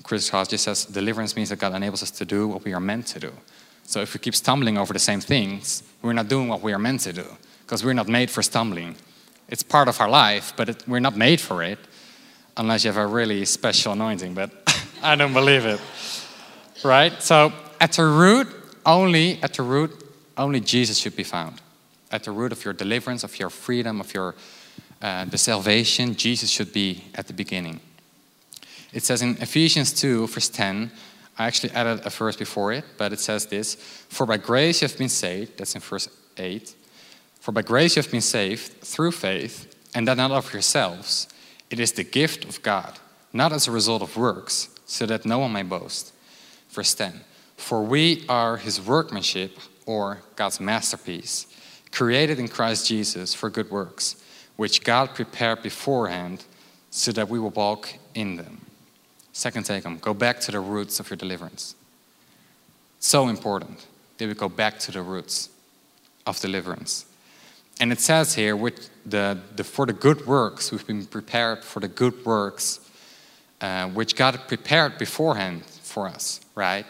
Chris 0.03 0.29
Hodges 0.29 0.61
says, 0.61 0.85
deliverance 0.85 1.37
means 1.37 1.49
that 1.49 1.59
God 1.59 1.75
enables 1.75 2.03
us 2.03 2.11
to 2.12 2.25
do 2.25 2.49
what 2.49 2.64
we 2.64 2.73
are 2.73 2.81
meant 2.81 3.07
to 3.09 3.21
do. 3.21 3.33
So 3.85 4.01
if 4.01 4.14
we 4.14 4.21
keep 4.21 4.35
stumbling 4.35 4.79
over 4.79 4.92
the 4.92 4.99
same 4.99 5.21
things, 5.21 5.83
we're 6.03 6.12
not 6.12 6.29
doing 6.29 6.49
what 6.49 6.62
we 6.62 6.73
are 6.73 6.79
meant 6.79 7.01
to 7.01 7.12
do 7.12 7.27
because 7.62 7.85
we're 7.85 7.95
not 7.95 8.09
made 8.09 8.31
for 8.31 8.42
stumbling. 8.42 8.97
It's 9.49 9.62
part 9.62 9.88
of 9.88 10.01
our 10.01 10.09
life, 10.09 10.53
but 10.57 10.68
it, 10.68 10.88
we're 10.88 11.01
not 11.01 11.16
made 11.16 11.40
for 11.40 11.62
it 11.62 11.79
unless 12.57 12.85
you 12.85 12.93
have 12.93 13.03
a 13.03 13.07
really 13.07 13.45
special 13.45 13.93
anointing, 13.93 14.35
but 14.35 14.51
I 15.03 15.17
don't 15.17 15.33
believe 15.33 15.65
it. 15.65 15.81
Right? 16.85 17.23
So 17.23 17.53
at 17.81 17.93
the 17.93 18.05
root, 18.05 18.49
only 18.85 19.43
at 19.43 19.55
the 19.55 19.62
root, 19.62 19.91
only 20.37 20.61
Jesus 20.61 20.99
should 20.99 21.17
be 21.17 21.25
found. 21.25 21.61
At 22.11 22.25
the 22.25 22.31
root 22.31 22.53
of 22.53 22.65
your 22.65 22.75
deliverance, 22.75 23.25
of 23.25 23.38
your 23.38 23.51
freedom, 23.51 24.01
of 24.01 24.12
your 24.12 24.35
uh, 25.01 25.25
the 25.25 25.38
salvation, 25.38 26.15
Jesus 26.15 26.49
should 26.49 26.73
be 26.73 27.05
at 27.15 27.27
the 27.27 27.33
beginning. 27.33 27.81
It 28.93 29.03
says 29.03 29.21
in 29.21 29.37
Ephesians 29.41 29.93
2, 29.93 30.29
verse 30.29 30.49
10, 30.49 30.93
I 31.38 31.47
actually 31.47 31.73
added 31.73 32.07
a 32.07 32.11
verse 32.11 32.37
before 32.37 32.73
it, 32.73 32.85
but 32.99 33.12
it 33.12 33.19
says 33.19 33.47
this 33.47 33.75
For 33.75 34.27
by 34.27 34.37
grace 34.37 34.81
you 34.81 34.88
have 34.88 34.97
been 34.97 35.09
saved, 35.09 35.59
that's 35.59 35.75
in 35.75 35.81
verse 35.81 36.09
8. 36.37 36.75
For 37.41 37.51
by 37.51 37.62
grace 37.62 37.97
you 37.97 38.03
have 38.03 38.12
been 38.12 38.21
saved 38.21 38.81
through 38.83 39.12
faith, 39.12 39.75
and 39.95 40.07
that 40.07 40.17
not 40.17 40.31
of 40.31 40.53
yourselves. 40.53 41.27
It 41.73 41.81
is 41.81 41.93
the 41.93 42.05
gift 42.05 42.45
of 42.45 42.61
God, 42.61 42.99
not 43.33 43.51
as 43.51 43.67
a 43.67 43.71
result 43.71 44.03
of 44.03 44.15
works, 44.15 44.69
so 44.85 45.07
that 45.07 45.25
no 45.25 45.39
one 45.39 45.55
may 45.55 45.63
boast. 45.63 46.13
Verse 46.69 46.93
10 46.93 47.23
For 47.57 47.83
we 47.83 48.27
are 48.29 48.59
his 48.59 48.79
workmanship, 48.79 49.59
or 49.87 50.19
God's 50.37 50.61
masterpiece, 50.61 51.47
created 51.91 52.39
in 52.39 52.49
Christ 52.49 52.87
Jesus 52.87 53.33
for 53.33 53.49
good 53.49 53.71
works, 53.71 54.23
which 54.57 54.85
God 54.85 55.15
prepared 55.15 55.63
beforehand 55.63 56.45
so 56.91 57.11
that 57.13 57.31
we 57.31 57.39
will 57.39 57.51
walk 57.51 57.95
in 58.15 58.37
them. 58.37 58.67
Second 59.33 59.65
take 59.65 59.85
home, 59.85 59.97
go 59.97 60.13
back 60.13 60.41
to 60.41 60.53
the 60.53 60.61
roots 60.61 61.01
of 61.01 61.09
your 61.09 61.17
deliverance. 61.17 61.75
So 62.99 63.29
important 63.29 63.87
that 64.19 64.29
we 64.29 64.35
go 64.35 64.51
back 64.51 64.79
to 64.81 64.93
the 64.93 65.01
roots 65.01 65.49
of 66.27 66.39
deliverance. 66.39 67.07
And 67.83 67.90
it 67.90 67.99
says 67.99 68.33
here, 68.37 68.55
with 68.55 68.90
the, 69.05 69.37
the, 69.57 69.64
for 69.64 69.87
the 69.87 69.92
good 69.92 70.25
works, 70.25 70.71
we've 70.71 70.87
been 70.87 71.05
prepared 71.05 71.64
for 71.64 71.81
the 71.81 71.88
good 71.88 72.25
works 72.25 72.79
uh, 73.61 73.88
which 73.88 74.14
God 74.14 74.38
prepared 74.47 74.99
beforehand 74.99 75.64
for 75.64 76.07
us, 76.07 76.40
right? 76.55 76.87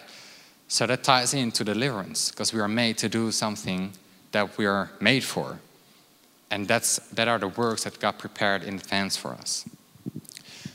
So 0.68 0.87
that 0.87 1.02
ties 1.02 1.33
into 1.33 1.64
deliverance 1.64 2.31
because 2.31 2.52
we 2.52 2.61
are 2.61 2.68
made 2.68 2.98
to 2.98 3.09
do 3.09 3.33
something 3.33 3.94
that 4.33 4.59
we 4.59 4.66
are 4.66 4.90
made 5.00 5.24
for. 5.24 5.61
And 6.50 6.68
that's, 6.68 6.98
that 7.14 7.26
are 7.26 7.38
the 7.38 7.48
works 7.48 7.85
that 7.85 7.98
God 7.98 8.18
prepared 8.18 8.62
in 8.62 8.74
advance 8.74 9.16
for 9.16 9.33
us. 9.33 9.64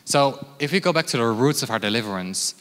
So 0.04 0.48
if 0.58 0.72
we 0.72 0.80
go 0.80 0.94
back 0.94 1.06
to 1.08 1.18
the 1.18 1.26
roots 1.26 1.62
of 1.62 1.70
our 1.70 1.78
deliverance, 1.78 2.56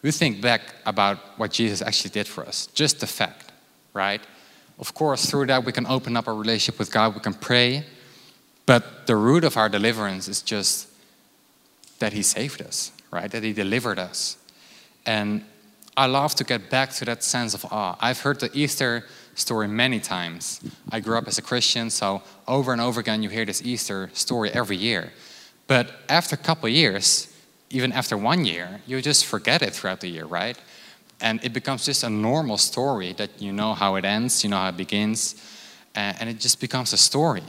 we 0.00 0.12
think 0.12 0.40
back 0.40 0.62
about 0.86 1.18
what 1.36 1.50
Jesus 1.50 1.82
actually 1.82 2.12
did 2.12 2.26
for 2.26 2.46
us, 2.46 2.68
just 2.68 3.00
the 3.00 3.06
fact, 3.06 3.52
right? 3.92 4.22
Of 4.82 4.94
course, 4.94 5.30
through 5.30 5.46
that, 5.46 5.64
we 5.64 5.70
can 5.70 5.86
open 5.86 6.16
up 6.16 6.26
our 6.26 6.34
relationship 6.34 6.76
with 6.80 6.90
God, 6.90 7.14
we 7.14 7.20
can 7.20 7.34
pray, 7.34 7.84
but 8.66 9.06
the 9.06 9.14
root 9.14 9.44
of 9.44 9.56
our 9.56 9.68
deliverance 9.68 10.26
is 10.26 10.42
just 10.42 10.88
that 12.00 12.12
He 12.12 12.22
saved 12.22 12.60
us, 12.60 12.90
right? 13.12 13.30
That 13.30 13.44
He 13.44 13.52
delivered 13.52 14.00
us. 14.00 14.38
And 15.06 15.44
I 15.96 16.06
love 16.06 16.34
to 16.34 16.42
get 16.42 16.68
back 16.68 16.90
to 16.94 17.04
that 17.04 17.22
sense 17.22 17.54
of 17.54 17.64
awe. 17.70 17.96
I've 18.00 18.22
heard 18.22 18.40
the 18.40 18.50
Easter 18.52 19.04
story 19.36 19.68
many 19.68 20.00
times. 20.00 20.60
I 20.90 20.98
grew 20.98 21.16
up 21.16 21.28
as 21.28 21.38
a 21.38 21.42
Christian, 21.42 21.88
so 21.88 22.22
over 22.48 22.72
and 22.72 22.80
over 22.80 22.98
again, 22.98 23.22
you 23.22 23.28
hear 23.28 23.44
this 23.44 23.62
Easter 23.64 24.10
story 24.14 24.50
every 24.50 24.76
year. 24.76 25.12
But 25.68 25.92
after 26.08 26.34
a 26.34 26.38
couple 26.38 26.68
years, 26.68 27.32
even 27.70 27.92
after 27.92 28.16
one 28.18 28.44
year, 28.44 28.80
you 28.88 29.00
just 29.00 29.26
forget 29.26 29.62
it 29.62 29.74
throughout 29.74 30.00
the 30.00 30.08
year, 30.08 30.24
right? 30.24 30.58
And 31.22 31.42
it 31.42 31.52
becomes 31.52 31.86
just 31.86 32.02
a 32.02 32.10
normal 32.10 32.58
story 32.58 33.14
that 33.14 33.40
you 33.40 33.52
know 33.52 33.72
how 33.72 33.94
it 33.94 34.04
ends, 34.04 34.44
you 34.44 34.50
know 34.50 34.58
how 34.58 34.68
it 34.68 34.76
begins, 34.76 35.36
and 35.94 36.28
it 36.28 36.38
just 36.40 36.60
becomes 36.60 36.92
a 36.92 36.96
story. 36.96 37.44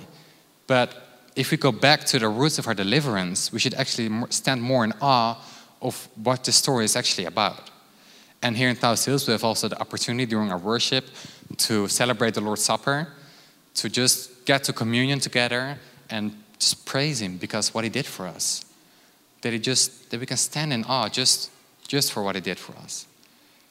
But 0.68 0.96
if 1.36 1.52
we 1.52 1.58
go 1.58 1.72
back 1.72 2.06
to 2.06 2.20
the 2.20 2.30
roots 2.30 2.60
of 2.60 2.68
our 2.68 2.76
deliverance, 2.76 3.52
we 3.52 3.60
should 3.60 3.74
actually 3.74 4.10
stand 4.30 4.62
more 4.62 4.86
in 4.86 4.94
awe 5.02 5.36
of 5.82 6.08
what 6.24 6.44
the 6.44 6.52
story 6.52 6.86
is 6.86 6.96
actually 6.96 7.26
about. 7.26 7.72
And 8.44 8.56
here 8.56 8.70
in 8.70 8.76
Thousand 8.76 9.12
Hills, 9.12 9.28
we 9.28 9.32
have 9.32 9.44
also 9.44 9.68
the 9.68 9.80
opportunity 9.80 10.26
during 10.26 10.52
our 10.52 10.58
worship 10.58 11.06
to 11.58 11.88
celebrate 11.88 12.36
the 12.36 12.42
Lord's 12.42 12.64
Supper, 12.64 13.08
to 13.76 13.90
just 13.90 14.46
get 14.46 14.64
to 14.66 14.74
communion 14.74 15.20
together 15.20 15.78
and 16.10 16.36
just 16.60 16.86
praise 16.86 17.22
him 17.22 17.38
because 17.38 17.74
what 17.74 17.84
he 17.84 17.90
did 17.90 18.06
for 18.06 18.28
us. 18.28 18.66
That 19.42 19.54
he 19.54 19.60
just 19.60 20.12
that 20.12 20.20
we 20.20 20.26
can 20.26 20.38
stand 20.38 20.72
in 20.72 20.84
awe 20.86 21.10
just 21.10 21.50
just 21.88 22.12
for 22.12 22.22
what 22.24 22.36
he 22.36 22.42
did 22.42 22.60
for 22.60 22.74
us. 22.78 23.08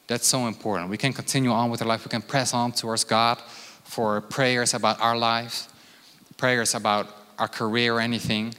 That's 0.06 0.26
so 0.26 0.46
important. 0.46 0.90
We 0.90 0.96
can 0.96 1.12
continue 1.12 1.50
on 1.50 1.70
with 1.70 1.80
our 1.82 1.88
life. 1.88 2.04
We 2.04 2.10
can 2.10 2.22
press 2.22 2.54
on 2.54 2.72
towards 2.72 3.04
God 3.04 3.40
for 3.84 4.20
prayers 4.20 4.74
about 4.74 5.00
our 5.00 5.16
lives, 5.16 5.68
prayers 6.36 6.74
about 6.74 7.08
our 7.38 7.48
career 7.48 7.94
or 7.94 8.00
anything. 8.00 8.54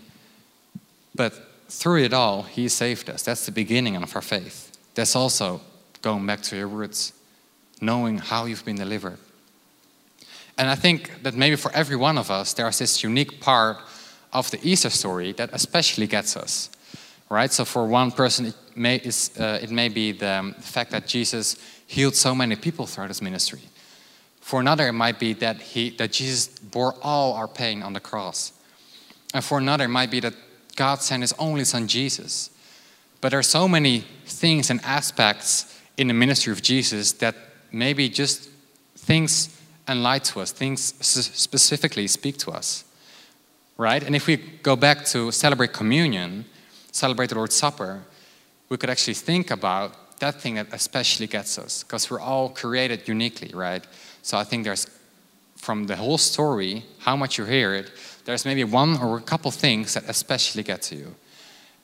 But 1.16 1.34
through 1.70 2.04
it 2.04 2.14
all, 2.14 2.44
He 2.44 2.68
saved 2.70 3.10
us. 3.10 3.24
That's 3.24 3.46
the 3.46 3.52
beginning 3.52 3.96
of 3.96 4.16
our 4.16 4.22
faith. 4.22 4.76
That's 4.96 5.16
also 5.16 5.62
going 6.02 6.26
back 6.26 6.42
to 6.44 6.56
your 6.56 6.68
roots, 6.68 7.14
knowing 7.82 8.18
how 8.18 8.46
you've 8.46 8.66
been 8.66 8.76
delivered. 8.76 9.18
And 10.58 10.70
I 10.70 10.76
think 10.76 11.24
that 11.24 11.34
maybe 11.34 11.56
for 11.56 11.72
every 11.74 11.96
one 11.96 12.18
of 12.18 12.30
us, 12.30 12.54
there's 12.54 12.80
this 12.80 13.04
unique 13.04 13.40
part 13.42 13.78
of 14.32 14.52
the 14.52 14.60
Easter 14.62 14.90
story 14.90 15.32
that 15.34 15.50
especially 15.54 16.08
gets 16.08 16.38
us, 16.38 16.70
right? 17.34 17.52
So 17.52 17.66
for 17.66 17.86
one 17.88 18.12
person, 18.12 18.46
it 18.46 18.56
may, 18.76 18.98
is, 18.98 19.32
uh, 19.40 19.60
it 19.62 19.72
may 19.72 19.90
be 19.90 20.12
the, 20.12 20.30
um, 20.40 20.54
the 20.56 20.62
fact 20.62 20.92
that 20.92 21.08
Jesus 21.08 21.58
healed 21.88 22.16
so 22.16 22.34
many 22.34 22.56
people 22.56 22.86
throughout 22.86 23.10
his 23.10 23.22
ministry. 23.22 23.62
For 24.40 24.60
another, 24.60 24.88
it 24.88 24.94
might 24.94 25.20
be 25.20 25.34
that, 25.34 25.62
he, 25.62 25.90
that 25.92 26.12
Jesus 26.12 26.60
bore 26.60 26.96
all 27.02 27.34
our 27.34 27.48
pain 27.48 27.82
on 27.82 27.94
the 27.94 28.00
cross. 28.00 28.54
And 29.34 29.44
for 29.44 29.58
another, 29.58 29.86
it 29.86 29.90
might 29.90 30.12
be 30.12 30.20
that 30.20 30.34
God 30.76 31.02
sent 31.02 31.22
his 31.22 31.34
only 31.40 31.64
son, 31.64 31.88
Jesus. 31.88 32.50
But 33.22 33.30
there 33.30 33.40
are 33.40 33.44
so 33.44 33.68
many 33.68 34.06
things 34.26 34.70
and 34.70 34.80
aspects 34.84 35.80
in 35.98 36.08
the 36.08 36.14
ministry 36.14 36.52
of 36.52 36.62
Jesus 36.62 37.14
that 37.14 37.36
maybe 37.72 38.10
just 38.10 38.50
things 38.96 39.60
enlighten 39.88 40.34
to 40.34 40.42
us, 40.42 40.52
things 40.52 40.82
specifically 40.82 42.08
speak 42.08 42.38
to 42.38 42.52
us 42.52 42.86
right? 43.78 44.04
And 44.04 44.16
if 44.16 44.28
we 44.28 44.38
go 44.38 44.76
back 44.76 45.06
to 45.06 45.32
celebrate 45.32 45.74
communion, 45.74 46.46
celebrate 46.94 47.28
the 47.28 47.36
Lord's 47.36 47.56
Supper, 47.56 48.02
we 48.70 48.78
could 48.78 48.90
actually 48.90 49.16
think 49.16 49.52
about 49.52 50.20
that 50.20 50.40
thing 50.40 50.56
that 50.56 50.68
especially 50.72 51.28
gets 51.28 51.60
us, 51.60 51.84
because 51.84 52.10
we're 52.10 52.22
all 52.22 52.48
created 52.48 53.08
uniquely, 53.08 53.52
right? 53.54 53.86
So 54.22 54.38
I 54.38 54.46
think 54.46 54.64
there's, 54.64 54.88
from 55.58 55.88
the 55.88 55.98
whole 55.98 56.18
story, 56.18 56.86
how 57.00 57.18
much 57.18 57.38
you 57.38 57.44
hear 57.44 57.76
it, 57.76 57.92
there's 58.24 58.46
maybe 58.46 58.64
one 58.64 58.96
or 58.98 59.18
a 59.18 59.22
couple 59.22 59.52
things 59.52 59.96
that 59.96 60.06
especially 60.08 60.64
get 60.64 60.82
to 60.84 60.96
you. 60.96 61.14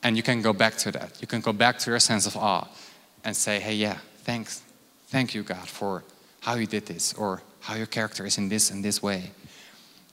And 0.04 0.15
you 0.15 0.24
can 0.24 0.41
go 0.41 0.54
back 0.54 0.78
to 0.78 0.91
that. 0.93 1.17
You 1.19 1.28
can 1.28 1.41
go 1.41 1.52
back 1.52 1.80
to 1.80 1.89
your 1.89 2.00
sense 2.00 2.26
of 2.26 2.38
awe 2.38 2.65
and 3.26 3.36
say, 3.36 3.60
hey, 3.60 3.74
yeah, 3.74 3.98
thanks. 4.24 4.62
Thank 5.08 5.36
you, 5.36 5.43
God, 5.43 5.67
for 5.67 6.06
how 6.39 6.56
you 6.56 6.67
did 6.67 6.86
this, 6.86 7.13
or 7.13 7.41
how 7.60 7.76
your 7.76 7.88
character 7.88 8.26
is 8.26 8.38
in 8.38 8.48
this 8.48 8.72
and 8.72 8.86
this 8.86 9.04
way. 9.04 9.32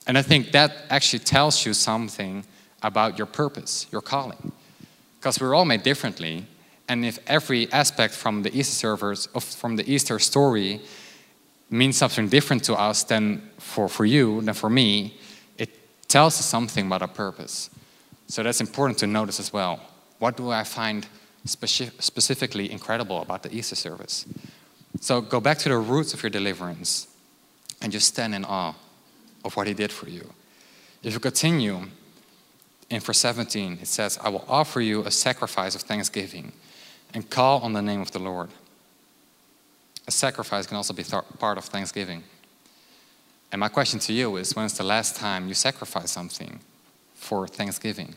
And 0.08 0.18
I 0.18 0.22
think 0.22 0.50
that 0.50 0.72
actually 0.90 1.20
tells 1.20 1.64
you 1.64 1.74
something 1.74 2.44
about 2.82 3.18
your 3.18 3.26
purpose, 3.26 3.86
your 3.92 4.02
calling. 4.02 4.50
Because 5.18 5.40
we're 5.40 5.54
all 5.54 5.64
made 5.64 5.82
differently. 5.82 6.46
And 6.88 7.04
if 7.04 7.18
every 7.26 7.70
aspect 7.72 8.14
from 8.14 8.42
the 8.42 8.56
Easter 8.56 8.74
servers, 8.74 9.26
from 9.26 9.76
the 9.76 9.90
Easter 9.90 10.18
story, 10.18 10.80
means 11.68 11.96
something 11.96 12.28
different 12.28 12.64
to 12.64 12.74
us 12.74 13.02
than 13.02 13.42
for, 13.58 13.88
for 13.88 14.04
you, 14.04 14.40
than 14.42 14.54
for 14.54 14.70
me, 14.70 15.18
it 15.58 15.70
tells 16.08 16.38
us 16.38 16.46
something 16.46 16.86
about 16.86 17.02
our 17.02 17.08
purpose. 17.08 17.70
So 18.28 18.42
that's 18.42 18.60
important 18.60 18.98
to 18.98 19.06
notice 19.06 19.40
as 19.40 19.52
well. 19.52 19.80
What 20.18 20.36
do 20.36 20.50
I 20.50 20.64
find 20.64 21.06
speci 21.46 21.90
specifically 22.00 22.70
incredible 22.70 23.22
about 23.22 23.42
the 23.42 23.52
Easter 23.52 23.74
service? 23.74 24.26
So 25.00 25.20
go 25.20 25.40
back 25.40 25.58
to 25.58 25.68
the 25.68 25.78
roots 25.78 26.14
of 26.14 26.22
your 26.22 26.30
deliverance 26.30 27.08
and 27.82 27.92
just 27.92 28.08
stand 28.08 28.34
in 28.34 28.44
awe 28.44 28.74
of 29.44 29.56
what 29.56 29.66
he 29.66 29.74
did 29.74 29.92
for 29.92 30.08
you. 30.08 30.32
If 31.02 31.12
you 31.12 31.20
continue 31.20 31.82
in 32.88 33.00
verse 33.00 33.18
17, 33.18 33.78
it 33.82 33.88
says, 33.88 34.18
I 34.22 34.28
will 34.28 34.44
offer 34.48 34.80
you 34.80 35.02
a 35.02 35.10
sacrifice 35.10 35.74
of 35.74 35.82
thanksgiving 35.82 36.52
and 37.12 37.28
call 37.28 37.60
on 37.60 37.72
the 37.72 37.82
name 37.82 38.00
of 38.00 38.12
the 38.12 38.18
Lord. 38.18 38.50
A 40.06 40.10
sacrifice 40.10 40.66
can 40.66 40.76
also 40.76 40.94
be 40.94 41.02
th- 41.02 41.24
part 41.38 41.58
of 41.58 41.64
thanksgiving. 41.64 42.22
And 43.50 43.60
my 43.60 43.68
question 43.68 43.98
to 44.00 44.12
you 44.12 44.36
is 44.36 44.54
when's 44.54 44.76
the 44.76 44.84
last 44.84 45.16
time 45.16 45.48
you 45.48 45.54
sacrificed 45.54 46.12
something 46.12 46.60
for 47.14 47.48
thanksgiving? 47.48 48.14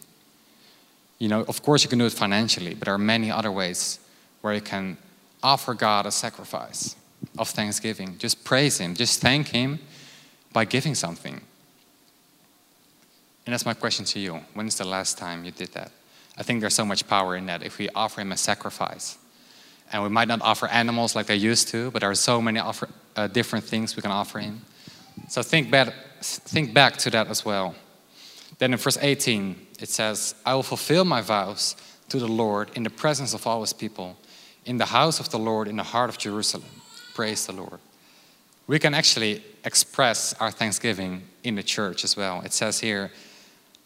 You 1.18 1.30
know, 1.30 1.42
of 1.42 1.64
course, 1.64 1.84
you 1.84 1.90
can 1.90 2.00
do 2.00 2.06
it 2.06 2.14
financially, 2.14 2.76
but 2.76 2.86
there 2.86 2.94
are 2.94 3.00
many 3.00 3.32
other 3.32 3.52
ways 3.52 4.00
where 4.42 4.54
you 4.54 4.62
can 4.62 4.98
offer 5.42 5.74
God 5.74 6.06
a 6.06 6.12
sacrifice 6.12 6.96
of 7.38 7.50
thanksgiving. 7.50 8.18
Just 8.18 8.44
praise 8.44 8.78
Him, 8.78 8.96
just 8.96 9.20
thank 9.20 9.48
Him 9.48 9.80
by 10.54 10.66
giving 10.66 10.96
something. 10.96 11.42
And 13.50 13.54
that's 13.56 13.66
my 13.66 13.74
question 13.74 14.06
to 14.06 14.20
you. 14.20 14.42
When 14.54 14.68
is 14.68 14.76
the 14.76 14.86
last 14.86 15.18
time 15.18 15.44
you 15.44 15.50
did 15.50 15.70
that? 15.70 15.92
I 16.38 16.44
think 16.44 16.62
there's 16.62 16.76
so 16.76 16.86
much 16.86 17.08
power 17.08 17.36
in 17.36 17.48
that 17.48 17.64
if 17.64 17.80
we 17.80 17.90
offer 17.96 18.22
Him 18.22 18.32
a 18.32 18.38
sacrifice. 18.38 19.18
And 19.92 20.04
we 20.04 20.10
might 20.10 20.28
not 20.28 20.44
offer 20.44 20.68
animals 20.68 21.16
like 21.16 21.26
they 21.26 21.36
used 21.36 21.68
to, 21.70 21.90
but 21.90 22.02
there 22.02 22.12
are 22.12 22.14
so 22.14 22.44
many 22.44 22.60
offer, 22.60 22.88
uh, 23.16 23.26
different 23.26 23.66
things 23.66 23.96
we 23.96 24.04
can 24.04 24.12
offer 24.12 24.38
Him. 24.38 24.62
So 25.30 25.42
think 25.42 25.72
back, 25.72 25.92
think 26.22 26.76
back 26.76 26.98
to 26.98 27.10
that 27.10 27.28
as 27.30 27.44
well. 27.44 27.74
Then 28.60 28.72
in 28.72 28.78
verse 28.78 29.00
18, 29.02 29.56
it 29.80 29.90
says, 29.90 30.36
I 30.46 30.54
will 30.54 30.62
fulfill 30.62 31.04
my 31.04 31.22
vows 31.22 31.76
to 32.10 32.20
the 32.20 32.28
Lord 32.28 32.70
in 32.76 32.84
the 32.84 32.92
presence 32.92 33.34
of 33.34 33.48
all 33.48 33.62
his 33.62 33.74
people, 33.74 34.16
in 34.64 34.78
the 34.78 34.86
house 34.86 35.20
of 35.20 35.32
the 35.32 35.40
Lord, 35.40 35.68
in 35.68 35.78
the 35.78 35.84
heart 35.84 36.12
of 36.12 36.20
Jerusalem. 36.20 36.70
Praise 37.16 37.48
the 37.48 37.54
Lord. 37.54 37.80
We 38.68 38.78
can 38.78 38.94
actually 38.94 39.44
express 39.66 40.36
our 40.40 40.52
thanksgiving 40.52 41.24
in 41.44 41.56
the 41.56 41.64
church 41.64 42.04
as 42.04 42.16
well. 42.16 42.42
It 42.42 42.54
says 42.54 42.80
here, 42.80 43.10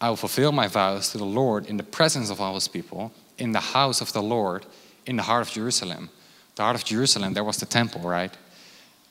I 0.03 0.09
will 0.09 0.17
fulfill 0.17 0.51
my 0.51 0.67
vows 0.67 1.11
to 1.11 1.17
the 1.17 1.23
Lord 1.23 1.65
in 1.67 1.77
the 1.77 1.83
presence 1.83 2.29
of 2.29 2.41
all 2.41 2.55
his 2.55 2.67
people, 2.67 3.13
in 3.37 3.53
the 3.53 3.61
house 3.61 4.01
of 4.01 4.11
the 4.11 4.21
Lord, 4.21 4.65
in 5.05 5.15
the 5.15 5.23
heart 5.23 5.47
of 5.47 5.53
Jerusalem. 5.53 6.09
The 6.55 6.63
heart 6.63 6.75
of 6.75 6.83
Jerusalem, 6.83 7.33
there 7.33 7.43
was 7.45 7.55
the 7.55 7.65
temple, 7.65 8.01
right? 8.01 8.35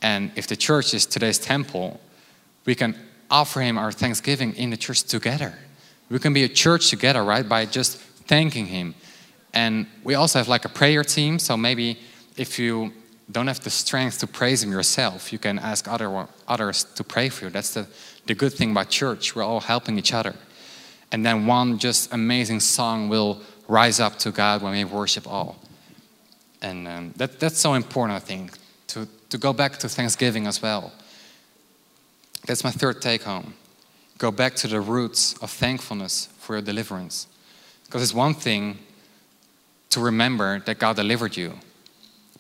And 0.03 0.31
if 0.37 0.47
the 0.49 0.55
church 0.55 0.93
is 0.93 1.07
today's 1.07 1.39
temple, 1.39 1.99
we 2.67 2.75
can 2.75 2.95
offer 3.31 3.63
him 3.63 3.79
our 3.79 3.91
thanksgiving 3.91 4.55
in 4.57 4.69
the 4.69 4.77
church 4.77 5.05
together. 5.05 5.55
We 6.11 6.19
can 6.19 6.35
be 6.35 6.45
a 6.45 6.49
church 6.49 6.91
together, 6.91 7.25
right? 7.25 7.49
By 7.49 7.65
just 7.65 7.97
thanking 8.29 8.67
him. 8.67 8.95
And 9.55 9.87
we 10.05 10.15
also 10.15 10.41
have 10.41 10.49
like 10.49 10.67
a 10.67 10.69
prayer 10.69 11.05
team. 11.05 11.39
So 11.39 11.57
maybe 11.57 12.01
if 12.37 12.59
you 12.59 12.93
don't 13.31 13.47
have 13.47 13.61
the 13.61 13.71
strength 13.71 14.19
to 14.19 14.27
praise 14.27 14.63
him 14.63 14.71
yourself, 14.71 15.33
you 15.33 15.39
can 15.39 15.59
ask 15.59 15.89
other, 15.89 16.29
others 16.47 16.85
to 16.85 17.03
pray 17.03 17.31
for 17.31 17.47
you. 17.47 17.51
That's 17.51 17.73
the, 17.73 17.87
the 18.27 18.35
good 18.35 18.53
thing 18.53 18.73
about 18.73 18.91
church. 18.91 19.35
We're 19.35 19.43
all 19.43 19.61
helping 19.61 19.99
each 19.99 20.13
other. 20.13 20.35
And 21.13 21.25
then 21.25 21.47
one 21.47 21.79
just 21.79 22.13
amazing 22.13 22.61
song 22.61 23.09
will 23.09 23.41
rise 23.69 24.01
up 24.01 24.19
to 24.21 24.31
God 24.31 24.63
when 24.63 24.73
we 24.73 24.85
worship 24.85 25.27
all. 25.29 25.59
And 26.63 26.89
um, 26.89 27.15
that, 27.17 27.39
that's 27.39 27.59
so 27.59 27.75
important, 27.75 28.17
I 28.17 28.21
think, 28.21 28.53
to, 28.89 29.07
to 29.29 29.39
go 29.39 29.53
back 29.53 29.77
to 29.79 29.89
Thanksgiving 29.89 30.47
as 30.47 30.63
well. 30.63 30.93
That's 32.47 32.65
my 32.65 32.71
third 32.71 33.03
take 33.03 33.23
home. 33.23 33.55
Go 34.19 34.31
back 34.31 34.55
to 34.57 34.69
the 34.69 34.81
roots 34.81 35.35
of 35.43 35.51
thankfulness 35.51 36.29
for 36.39 36.55
your 36.55 36.63
deliverance. 36.63 37.27
Because 37.85 38.03
it's 38.03 38.15
one 38.15 38.35
thing 38.35 38.79
to 39.91 40.01
remember 40.01 40.61
that 40.61 40.79
God 40.79 40.97
delivered 40.97 41.37
you, 41.37 41.53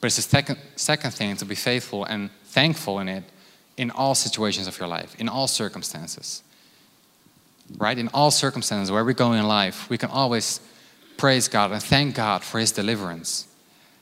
but 0.00 0.06
it's 0.06 0.16
the 0.16 0.22
second, 0.22 0.58
second 0.76 1.10
thing 1.12 1.36
to 1.36 1.44
be 1.44 1.54
faithful 1.54 2.04
and 2.04 2.30
thankful 2.44 2.98
in 3.00 3.08
it 3.08 3.24
in 3.76 3.90
all 3.90 4.14
situations 4.14 4.66
of 4.66 4.78
your 4.78 4.88
life, 4.88 5.14
in 5.18 5.28
all 5.28 5.46
circumstances. 5.46 6.42
Right? 7.78 7.98
In 7.98 8.08
all 8.08 8.30
circumstances, 8.30 8.90
where 8.90 9.04
we 9.04 9.14
go 9.14 9.32
in 9.32 9.46
life, 9.46 9.88
we 9.90 9.98
can 9.98 10.10
always 10.10 10.60
praise 11.16 11.48
God 11.48 11.72
and 11.72 11.82
thank 11.82 12.14
God 12.14 12.42
for 12.42 12.58
His 12.58 12.72
deliverance. 12.72 13.46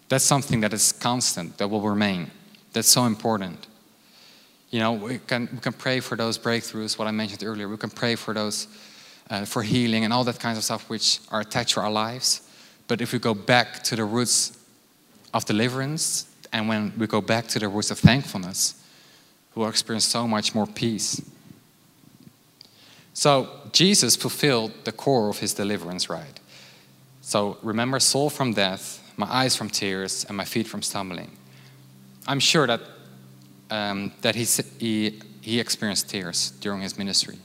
That's 0.09 0.25
something 0.25 0.61
that 0.61 0.73
is 0.73 0.93
constant, 0.93 1.59
that 1.59 1.69
will 1.69 1.83
remain. 1.83 2.31
That's 2.73 2.89
so 2.89 3.05
important. 3.05 3.67
You 4.71 4.81
know, 4.81 4.93
we 4.93 5.19
can, 5.19 5.49
we 5.53 5.59
can 5.59 5.73
pray 5.73 6.01
for 6.01 6.17
those 6.17 6.39
breakthroughs, 6.39 6.99
what 6.99 7.09
I 7.09 7.11
mentioned 7.11 7.43
earlier. 7.45 7.69
We 7.69 7.77
can 7.77 7.91
pray 7.91 8.15
for 8.15 8.35
those, 8.35 8.69
uh, 9.29 9.45
for 9.45 9.63
healing 9.63 10.05
and 10.05 10.13
all 10.13 10.25
that 10.25 10.39
kinds 10.39 10.59
of 10.59 10.65
stuff 10.65 10.89
which 10.89 11.21
are 11.31 11.41
attached 11.41 11.75
to 11.75 11.81
our 11.81 11.91
lives. 11.91 12.43
But 12.87 13.01
if 13.01 13.13
we 13.13 13.19
go 13.19 13.35
back 13.35 13.83
to 13.85 13.97
the 13.97 14.05
roots 14.05 14.59
of 15.33 15.45
deliverance 15.45 16.27
and 16.53 16.69
when 16.69 16.93
we 16.99 17.07
go 17.07 17.21
back 17.21 17.47
to 17.49 17.59
the 17.59 17.69
roots 17.69 17.91
of 17.91 17.99
thankfulness, 17.99 18.75
we 19.55 19.63
will 19.63 19.69
experience 19.69 20.07
so 20.07 20.27
much 20.27 20.55
more 20.55 20.67
peace. 20.67 21.21
So 23.21 23.51
Jesus 23.73 24.17
fulfilled 24.17 24.73
the 24.85 24.93
core 24.93 25.29
of 25.29 25.41
his 25.41 25.53
deliverance, 25.53 26.09
right? 26.09 26.41
So 27.21 27.59
remember, 27.63 28.01
soul 28.01 28.31
from 28.31 28.55
death, 28.55 29.13
my 29.19 29.27
eyes 29.27 29.55
from 29.55 29.69
tears, 29.69 30.25
and 30.25 30.35
my 30.35 30.47
feet 30.47 30.67
from 30.67 30.81
stumbling. 30.81 31.31
I'm 32.27 32.41
sure 32.41 32.67
that 32.67 32.81
um, 33.71 34.13
that 34.23 34.35
he, 34.37 34.47
he, 34.79 35.21
he 35.43 35.61
experienced 35.61 36.09
tears 36.09 36.53
during 36.63 36.81
his 36.81 36.97
ministry. 36.97 37.37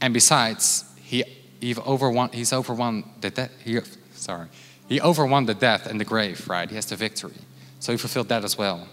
And 0.00 0.14
besides, 0.14 0.84
he, 1.02 1.24
he 1.60 1.74
overwon, 1.74 2.32
he's 2.32 2.52
overwon 2.52 3.02
the. 3.20 3.50
He, 3.64 3.80
sorry, 4.14 4.46
he 4.88 5.00
overwon 5.00 5.46
the 5.46 5.54
death 5.54 5.88
and 5.88 5.98
the 5.98 6.04
grave, 6.04 6.48
right? 6.48 6.68
He 6.68 6.76
has 6.76 6.86
the 6.86 6.94
victory. 6.94 7.40
So 7.80 7.90
he 7.90 7.98
fulfilled 7.98 8.28
that 8.28 8.44
as 8.44 8.56
well. 8.56 8.86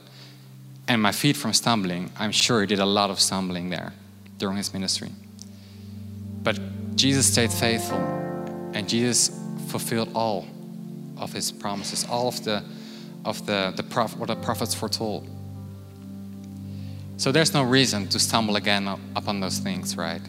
And 0.88 1.00
my 1.00 1.12
feet 1.12 1.38
from 1.38 1.54
stumbling, 1.54 2.12
I'm 2.18 2.32
sure 2.32 2.62
he 2.62 2.66
did 2.66 2.80
a 2.80 2.88
lot 2.88 3.12
of 3.12 3.20
stumbling 3.20 3.70
there 3.70 3.94
during 4.40 4.58
his 4.58 4.74
ministry. 4.74 5.12
But 6.43 6.60
Jesus 6.95 7.32
stayed 7.32 7.51
faithful, 7.51 7.99
and 8.73 8.88
Jesus 8.88 9.39
fulfilled 9.67 10.10
all 10.15 10.45
of 11.17 11.32
his 11.34 11.51
promises, 11.51 12.06
all 12.10 12.27
of 12.27 12.43
the 12.43 12.63
of 13.23 13.45
the, 13.45 13.71
the 13.75 13.84
prof, 13.84 14.17
what 14.17 14.27
the 14.27 14.36
prophets 14.36 14.73
foretold. 14.73 15.27
So 17.17 17.32
there's 17.32 17.54
no 17.54 17.63
reason 17.63 18.08
to 18.10 18.19
stumble 18.19 18.56
again 18.56 18.88
upon 19.15 19.39
those 19.39 19.60
things, 19.60 19.95
right? 19.95 20.21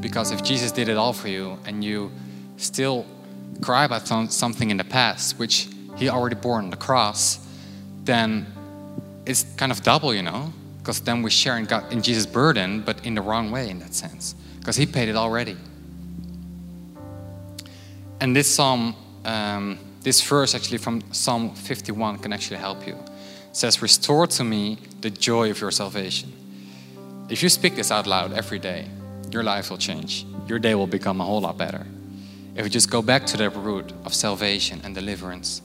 Because 0.00 0.30
if 0.30 0.44
Jesus 0.44 0.70
did 0.70 0.88
it 0.88 0.96
all 0.96 1.12
for 1.12 1.28
you 1.28 1.58
and 1.66 1.82
you 1.82 2.12
still 2.56 3.04
cry 3.60 3.84
about 3.84 4.06
something 4.06 4.70
in 4.70 4.76
the 4.76 4.84
past, 4.84 5.38
which 5.38 5.68
he 5.96 6.08
already 6.08 6.36
bore 6.36 6.58
on 6.58 6.70
the 6.70 6.76
cross, 6.76 7.44
then 8.04 8.46
it's 9.24 9.42
kind 9.56 9.72
of 9.72 9.82
double, 9.82 10.14
you 10.14 10.22
know? 10.22 10.52
Because 10.78 11.00
then 11.00 11.22
we 11.22 11.30
share 11.30 11.58
in, 11.58 11.64
God, 11.64 11.92
in 11.92 12.00
Jesus' 12.00 12.26
burden, 12.26 12.82
but 12.82 13.04
in 13.04 13.16
the 13.16 13.22
wrong 13.22 13.50
way 13.50 13.68
in 13.68 13.80
that 13.80 13.94
sense. 13.94 14.36
Because 14.66 14.74
he 14.74 14.84
paid 14.84 15.08
it 15.08 15.14
already. 15.14 15.56
And 18.20 18.34
this 18.34 18.52
psalm, 18.52 18.96
um, 19.24 19.78
this 20.02 20.20
verse 20.20 20.56
actually 20.56 20.78
from 20.78 21.04
Psalm 21.12 21.54
51 21.54 22.18
can 22.18 22.32
actually 22.32 22.56
help 22.56 22.84
you 22.84 22.98
says, 23.52 23.80
Restore 23.80 24.26
to 24.26 24.42
me 24.42 24.78
the 25.02 25.10
joy 25.10 25.52
of 25.52 25.60
your 25.60 25.70
salvation. 25.70 26.32
If 27.28 27.44
you 27.44 27.48
speak 27.48 27.76
this 27.76 27.92
out 27.92 28.08
loud 28.08 28.32
every 28.32 28.58
day, 28.58 28.88
your 29.30 29.44
life 29.44 29.70
will 29.70 29.78
change. 29.78 30.26
Your 30.48 30.58
day 30.58 30.74
will 30.74 30.88
become 30.88 31.20
a 31.20 31.24
whole 31.24 31.42
lot 31.42 31.56
better. 31.56 31.86
If 32.56 32.64
you 32.64 32.68
just 32.68 32.90
go 32.90 33.02
back 33.02 33.24
to 33.26 33.36
the 33.36 33.50
root 33.50 33.92
of 34.04 34.14
salvation 34.14 34.80
and 34.82 34.96
deliverance 34.96 35.62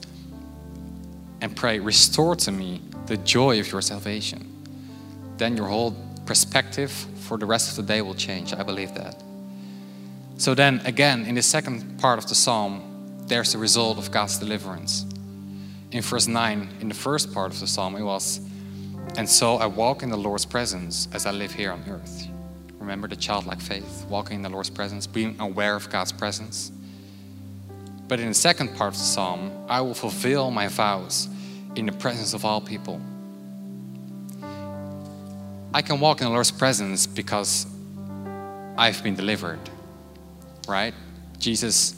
and 1.40 1.56
pray, 1.56 1.80
Restore 1.80 2.36
to 2.36 2.52
me 2.52 2.80
the 3.06 3.16
joy 3.16 3.58
of 3.58 3.72
your 3.72 3.82
salvation, 3.82 4.46
then 5.38 5.56
your 5.56 5.66
whole 5.66 5.96
perspective 6.26 6.90
for 6.90 7.36
the 7.38 7.46
rest 7.46 7.70
of 7.70 7.76
the 7.76 7.92
day 7.92 8.02
will 8.02 8.14
change. 8.14 8.54
I 8.54 8.62
believe 8.62 8.94
that. 8.94 9.22
So 10.38 10.54
then, 10.54 10.80
again, 10.84 11.26
in 11.26 11.34
the 11.34 11.42
second 11.42 11.98
part 11.98 12.18
of 12.18 12.28
the 12.28 12.34
psalm, 12.34 12.82
there's 13.26 13.52
the 13.52 13.58
result 13.58 13.98
of 13.98 14.10
God's 14.10 14.38
deliverance 14.38 15.06
in 15.92 16.00
verse 16.00 16.26
9, 16.26 16.68
in 16.80 16.88
the 16.88 16.94
first 16.94 17.32
part 17.34 17.52
of 17.52 17.60
the 17.60 17.66
psalm, 17.66 17.96
it 17.96 18.02
was, 18.02 18.40
And 19.16 19.28
so 19.28 19.56
I 19.56 19.66
walk 19.66 20.02
in 20.02 20.08
the 20.08 20.16
Lord's 20.16 20.46
presence 20.46 21.06
as 21.12 21.26
I 21.26 21.30
live 21.30 21.52
here 21.52 21.70
on 21.70 21.84
earth. 21.88 22.28
Remember 22.78 23.06
the 23.06 23.16
childlike 23.16 23.60
faith, 23.60 24.06
walking 24.08 24.36
in 24.36 24.42
the 24.42 24.48
Lord's 24.48 24.70
presence, 24.70 25.06
being 25.06 25.36
aware 25.38 25.76
of 25.76 25.90
God's 25.90 26.10
presence. 26.10 26.72
But 28.08 28.20
in 28.20 28.28
the 28.28 28.34
second 28.34 28.74
part 28.74 28.94
of 28.94 28.98
the 28.98 29.04
psalm, 29.04 29.52
I 29.68 29.82
will 29.82 29.94
fulfill 29.94 30.50
my 30.50 30.68
vows 30.68 31.28
in 31.76 31.86
the 31.86 31.92
presence 31.92 32.32
of 32.32 32.44
all 32.44 32.60
people. 32.60 33.00
I 35.74 35.82
can 35.82 36.00
walk 36.00 36.20
in 36.20 36.26
the 36.26 36.32
Lord's 36.32 36.50
presence 36.50 37.06
because 37.06 37.66
I've 38.76 39.02
been 39.02 39.14
delivered, 39.14 39.60
right? 40.68 40.94
Jesus 41.38 41.94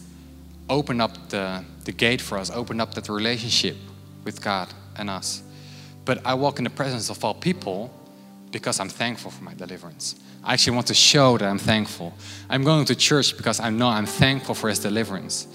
opened 0.69 1.03
up 1.03 1.29
the 1.29 1.65
the 1.85 1.93
gate 1.93 2.21
for 2.21 2.39
us, 2.39 2.51
opened 2.51 2.81
up 2.81 2.95
that 2.95 3.09
relationship 3.09 3.77
with 4.25 4.43
God 4.43 4.69
and 4.97 5.11
us. 5.11 5.43
But 6.05 6.25
I 6.25 6.35
walk 6.35 6.59
in 6.59 6.65
the 6.65 6.71
presence 6.71 7.11
of 7.11 7.25
all 7.25 7.35
people 7.35 7.91
because 8.51 8.81
I'm 8.81 8.89
thankful 8.89 9.31
for 9.31 9.45
my 9.45 9.55
deliverance. 9.55 10.17
I 10.43 10.55
actually 10.55 10.77
want 10.77 10.87
to 10.89 10.95
show 10.95 11.39
that 11.39 11.47
I'm 11.47 11.59
thankful. 11.59 12.15
I'm 12.49 12.63
going 12.63 12.85
to 12.87 12.95
church 12.95 13.37
because 13.37 13.61
I 13.61 13.71
know 13.71 13.89
I'm 13.89 14.07
thankful 14.07 14.55
for 14.55 14.69
His 14.69 14.79
deliverance. 14.79 15.49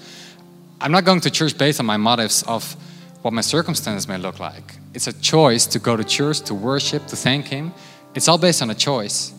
I'm 0.80 0.92
not 0.92 1.04
going 1.04 1.20
to 1.20 1.30
church 1.30 1.56
based 1.56 1.80
on 1.80 1.86
my 1.86 1.96
motives 1.96 2.42
of 2.44 2.76
what 3.22 3.32
my 3.32 3.42
circumstances 3.42 4.08
may 4.08 4.16
look 4.16 4.40
like. 4.40 4.76
It's 4.94 5.06
a 5.06 5.12
choice 5.20 5.66
to 5.66 5.78
go 5.78 5.96
to 5.96 6.04
church, 6.04 6.40
to 6.42 6.54
worship, 6.54 7.06
to 7.06 7.16
thank 7.16 7.46
Him. 7.46 7.72
It's 8.14 8.28
all 8.28 8.38
based 8.38 8.62
on 8.62 8.70
a 8.70 8.74
choice. 8.74 9.32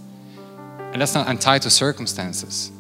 And 0.94 1.02
that's 1.02 1.14
not 1.14 1.28
untied 1.28 1.62
to 1.64 1.70
circumstances. 1.70 2.72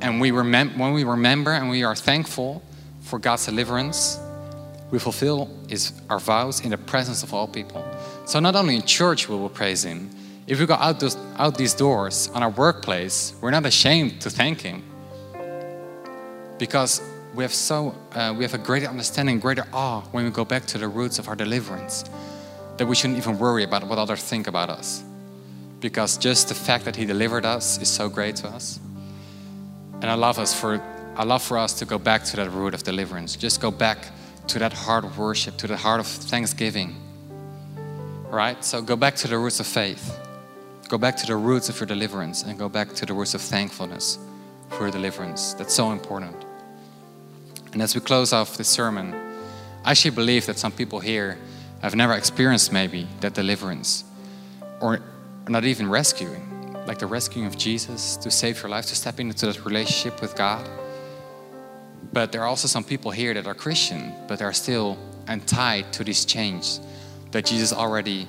And 0.00 0.20
we 0.20 0.30
remem- 0.30 0.76
when 0.76 0.92
we 0.92 1.04
remember 1.04 1.52
and 1.52 1.68
we 1.68 1.82
are 1.82 1.96
thankful 1.96 2.62
for 3.02 3.18
God's 3.18 3.46
deliverance, 3.46 4.18
we 4.90 4.98
fulfill 4.98 5.50
his, 5.68 5.92
our 6.08 6.18
vows 6.18 6.60
in 6.60 6.70
the 6.70 6.78
presence 6.78 7.22
of 7.22 7.34
all 7.34 7.46
people. 7.46 7.84
So 8.24 8.40
not 8.40 8.56
only 8.56 8.76
in 8.76 8.82
church 8.82 9.28
we 9.28 9.36
will 9.36 9.48
praise 9.48 9.84
Him, 9.84 10.10
if 10.46 10.58
we 10.60 10.66
go 10.66 10.74
out, 10.74 11.00
those, 11.00 11.16
out 11.36 11.58
these 11.58 11.74
doors 11.74 12.28
on 12.34 12.42
our 12.42 12.50
workplace, 12.50 13.34
we're 13.40 13.50
not 13.50 13.66
ashamed 13.66 14.20
to 14.22 14.30
thank 14.30 14.60
Him. 14.60 14.82
Because 16.58 17.02
we 17.34 17.44
have 17.44 17.54
so 17.54 17.94
uh, 18.12 18.34
we 18.36 18.44
have 18.44 18.54
a 18.54 18.58
greater 18.58 18.86
understanding, 18.86 19.38
greater 19.38 19.66
awe 19.72 20.00
when 20.12 20.24
we 20.24 20.30
go 20.30 20.44
back 20.44 20.64
to 20.66 20.78
the 20.78 20.88
roots 20.88 21.18
of 21.18 21.28
our 21.28 21.36
deliverance. 21.36 22.04
That 22.78 22.86
we 22.86 22.94
shouldn't 22.94 23.18
even 23.18 23.38
worry 23.38 23.64
about 23.64 23.86
what 23.86 23.98
others 23.98 24.22
think 24.22 24.46
about 24.46 24.70
us. 24.70 25.04
Because 25.80 26.16
just 26.16 26.48
the 26.48 26.54
fact 26.54 26.84
that 26.86 26.96
He 26.96 27.04
delivered 27.04 27.44
us 27.44 27.80
is 27.80 27.88
so 27.88 28.08
great 28.08 28.36
to 28.36 28.48
us. 28.48 28.80
And 30.00 30.06
I 30.06 30.14
love 30.14 30.38
us 30.38 30.58
for 30.58 30.80
I 31.16 31.24
love 31.24 31.42
for 31.42 31.58
us 31.58 31.72
to 31.80 31.84
go 31.84 31.98
back 31.98 32.22
to 32.24 32.36
that 32.36 32.50
root 32.52 32.74
of 32.74 32.84
deliverance. 32.84 33.34
Just 33.34 33.60
go 33.60 33.72
back 33.72 34.06
to 34.46 34.58
that 34.60 34.72
heart 34.72 35.04
of 35.04 35.18
worship, 35.18 35.56
to 35.56 35.66
the 35.66 35.76
heart 35.76 35.98
of 35.98 36.06
thanksgiving. 36.06 36.94
Right? 38.30 38.64
So 38.64 38.80
go 38.80 38.94
back 38.94 39.16
to 39.16 39.28
the 39.28 39.36
roots 39.36 39.58
of 39.58 39.66
faith. 39.66 40.16
Go 40.88 40.96
back 40.96 41.16
to 41.16 41.26
the 41.26 41.34
roots 41.34 41.68
of 41.68 41.78
your 41.80 41.86
deliverance 41.86 42.44
and 42.44 42.56
go 42.58 42.68
back 42.68 42.94
to 42.94 43.04
the 43.04 43.12
roots 43.12 43.34
of 43.34 43.40
thankfulness 43.40 44.18
for 44.70 44.82
your 44.82 44.90
deliverance. 44.90 45.54
That's 45.54 45.74
so 45.74 45.90
important. 45.90 46.36
And 47.72 47.82
as 47.82 47.94
we 47.94 48.00
close 48.00 48.32
off 48.32 48.56
this 48.56 48.68
sermon, 48.68 49.12
I 49.84 49.90
actually 49.90 50.12
believe 50.12 50.46
that 50.46 50.58
some 50.58 50.72
people 50.72 51.00
here 51.00 51.36
have 51.82 51.94
never 51.94 52.14
experienced 52.14 52.72
maybe 52.72 53.06
that 53.20 53.34
deliverance 53.34 54.04
or 54.80 55.00
not 55.48 55.64
even 55.64 55.88
rescuing, 55.88 56.74
like 56.86 56.98
the 56.98 57.06
rescuing 57.06 57.46
of 57.46 57.56
Jesus 57.56 58.16
to 58.16 58.30
save 58.30 58.60
your 58.62 58.70
life, 58.70 58.86
to 58.86 58.96
step 58.96 59.20
into 59.20 59.46
that 59.46 59.64
relationship 59.64 60.20
with 60.20 60.36
God. 60.36 60.68
But 62.12 62.32
there 62.32 62.42
are 62.42 62.46
also 62.46 62.68
some 62.68 62.84
people 62.84 63.10
here 63.10 63.34
that 63.34 63.46
are 63.46 63.54
Christian, 63.54 64.12
but 64.26 64.38
they 64.38 64.44
are 64.44 64.52
still 64.52 64.98
untied 65.26 65.92
to 65.92 66.04
this 66.04 66.24
change 66.24 66.78
that 67.30 67.44
Jesus 67.44 67.72
already 67.72 68.26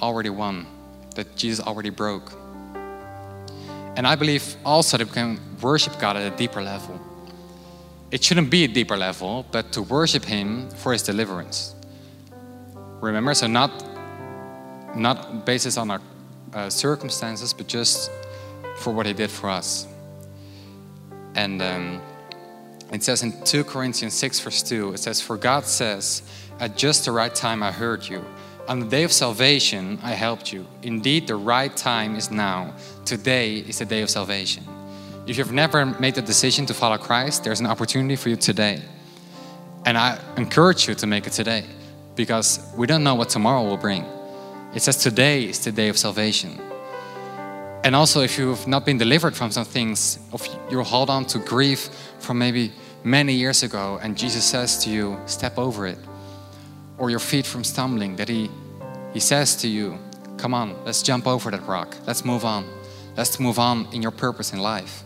already 0.00 0.30
won, 0.30 0.66
that 1.14 1.36
Jesus 1.36 1.64
already 1.64 1.90
broke. 1.90 2.32
And 3.96 4.06
I 4.06 4.14
believe 4.14 4.56
also 4.64 4.96
that 4.96 5.06
we 5.06 5.12
can 5.12 5.38
worship 5.60 5.98
God 5.98 6.16
at 6.16 6.32
a 6.32 6.36
deeper 6.36 6.62
level. 6.62 6.98
It 8.10 8.24
shouldn't 8.24 8.50
be 8.50 8.64
a 8.64 8.68
deeper 8.68 8.96
level, 8.96 9.44
but 9.52 9.72
to 9.72 9.82
worship 9.82 10.24
Him 10.24 10.70
for 10.70 10.92
His 10.92 11.02
deliverance. 11.02 11.74
Remember, 13.00 13.34
so 13.34 13.46
not 13.46 13.70
not 14.94 15.46
basis 15.46 15.76
on 15.76 15.90
our 15.90 16.00
uh, 16.52 16.68
circumstances, 16.68 17.52
but 17.52 17.66
just 17.66 18.10
for 18.78 18.92
what 18.92 19.06
He 19.06 19.12
did 19.12 19.30
for 19.30 19.48
us. 19.48 19.86
And 21.34 21.62
um, 21.62 22.02
it 22.92 23.02
says 23.02 23.22
in 23.22 23.32
2 23.44 23.64
Corinthians 23.64 24.14
6, 24.14 24.40
verse 24.40 24.62
2, 24.62 24.94
it 24.94 24.98
says, 24.98 25.20
For 25.20 25.36
God 25.36 25.64
says, 25.64 26.22
At 26.58 26.76
just 26.76 27.04
the 27.04 27.12
right 27.12 27.34
time 27.34 27.62
I 27.62 27.70
heard 27.70 28.06
you. 28.08 28.24
On 28.68 28.80
the 28.80 28.86
day 28.86 29.04
of 29.04 29.12
salvation 29.12 29.98
I 30.02 30.12
helped 30.12 30.52
you. 30.52 30.66
Indeed, 30.82 31.26
the 31.26 31.36
right 31.36 31.74
time 31.76 32.16
is 32.16 32.30
now. 32.30 32.74
Today 33.04 33.58
is 33.58 33.78
the 33.78 33.84
day 33.84 34.02
of 34.02 34.10
salvation. 34.10 34.64
If 35.26 35.38
you've 35.38 35.52
never 35.52 35.86
made 35.86 36.16
the 36.16 36.22
decision 36.22 36.66
to 36.66 36.74
follow 36.74 36.98
Christ, 36.98 37.44
there's 37.44 37.60
an 37.60 37.66
opportunity 37.66 38.16
for 38.16 38.28
you 38.28 38.36
today. 38.36 38.82
And 39.86 39.96
I 39.96 40.18
encourage 40.36 40.88
you 40.88 40.94
to 40.96 41.06
make 41.06 41.26
it 41.26 41.32
today 41.32 41.64
because 42.24 42.60
we 42.76 42.86
don't 42.86 43.02
know 43.02 43.14
what 43.14 43.30
tomorrow 43.30 43.62
will 43.64 43.78
bring. 43.78 44.04
It 44.74 44.82
says 44.82 44.96
today 44.98 45.44
is 45.44 45.58
the 45.64 45.72
day 45.72 45.88
of 45.88 45.96
salvation. 45.96 46.60
And 47.82 47.96
also, 47.96 48.20
if 48.20 48.38
you've 48.38 48.66
not 48.66 48.84
been 48.84 48.98
delivered 48.98 49.34
from 49.34 49.50
some 49.50 49.64
things, 49.64 50.18
if 50.34 50.46
you 50.70 50.82
hold 50.82 51.08
on 51.08 51.24
to 51.32 51.38
grief 51.38 51.88
from 52.18 52.36
maybe 52.38 52.72
many 53.04 53.32
years 53.32 53.62
ago, 53.62 53.98
and 54.02 54.18
Jesus 54.18 54.44
says 54.44 54.84
to 54.84 54.90
you, 54.90 55.18
step 55.24 55.56
over 55.58 55.86
it, 55.86 55.98
or 56.98 57.08
your 57.08 57.20
feet 57.20 57.46
from 57.46 57.64
stumbling, 57.64 58.16
that 58.16 58.28
He, 58.28 58.50
he 59.14 59.20
says 59.20 59.56
to 59.62 59.68
you, 59.68 59.98
come 60.36 60.52
on, 60.52 60.76
let's 60.84 61.02
jump 61.02 61.26
over 61.26 61.50
that 61.50 61.66
rock, 61.66 61.96
let's 62.06 62.22
move 62.22 62.44
on, 62.44 62.66
let's 63.16 63.40
move 63.40 63.58
on 63.58 63.88
in 63.94 64.02
your 64.02 64.12
purpose 64.12 64.52
in 64.52 64.58
life. 64.58 65.02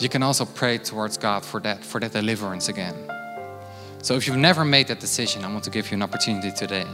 You 0.00 0.08
can 0.08 0.24
also 0.24 0.44
pray 0.44 0.78
towards 0.78 1.16
God 1.18 1.44
for 1.44 1.60
that, 1.60 1.84
for 1.84 2.00
that 2.00 2.12
deliverance 2.12 2.68
again. 2.68 3.11
So 4.02 4.16
if 4.16 4.26
you've 4.26 4.36
never 4.36 4.64
made 4.64 4.88
that 4.88 4.98
decision, 4.98 5.44
I 5.44 5.52
want 5.52 5.62
to 5.62 5.70
give 5.70 5.92
you 5.92 5.94
an 5.94 6.02
opportunity 6.02 6.50
today. 6.50 6.84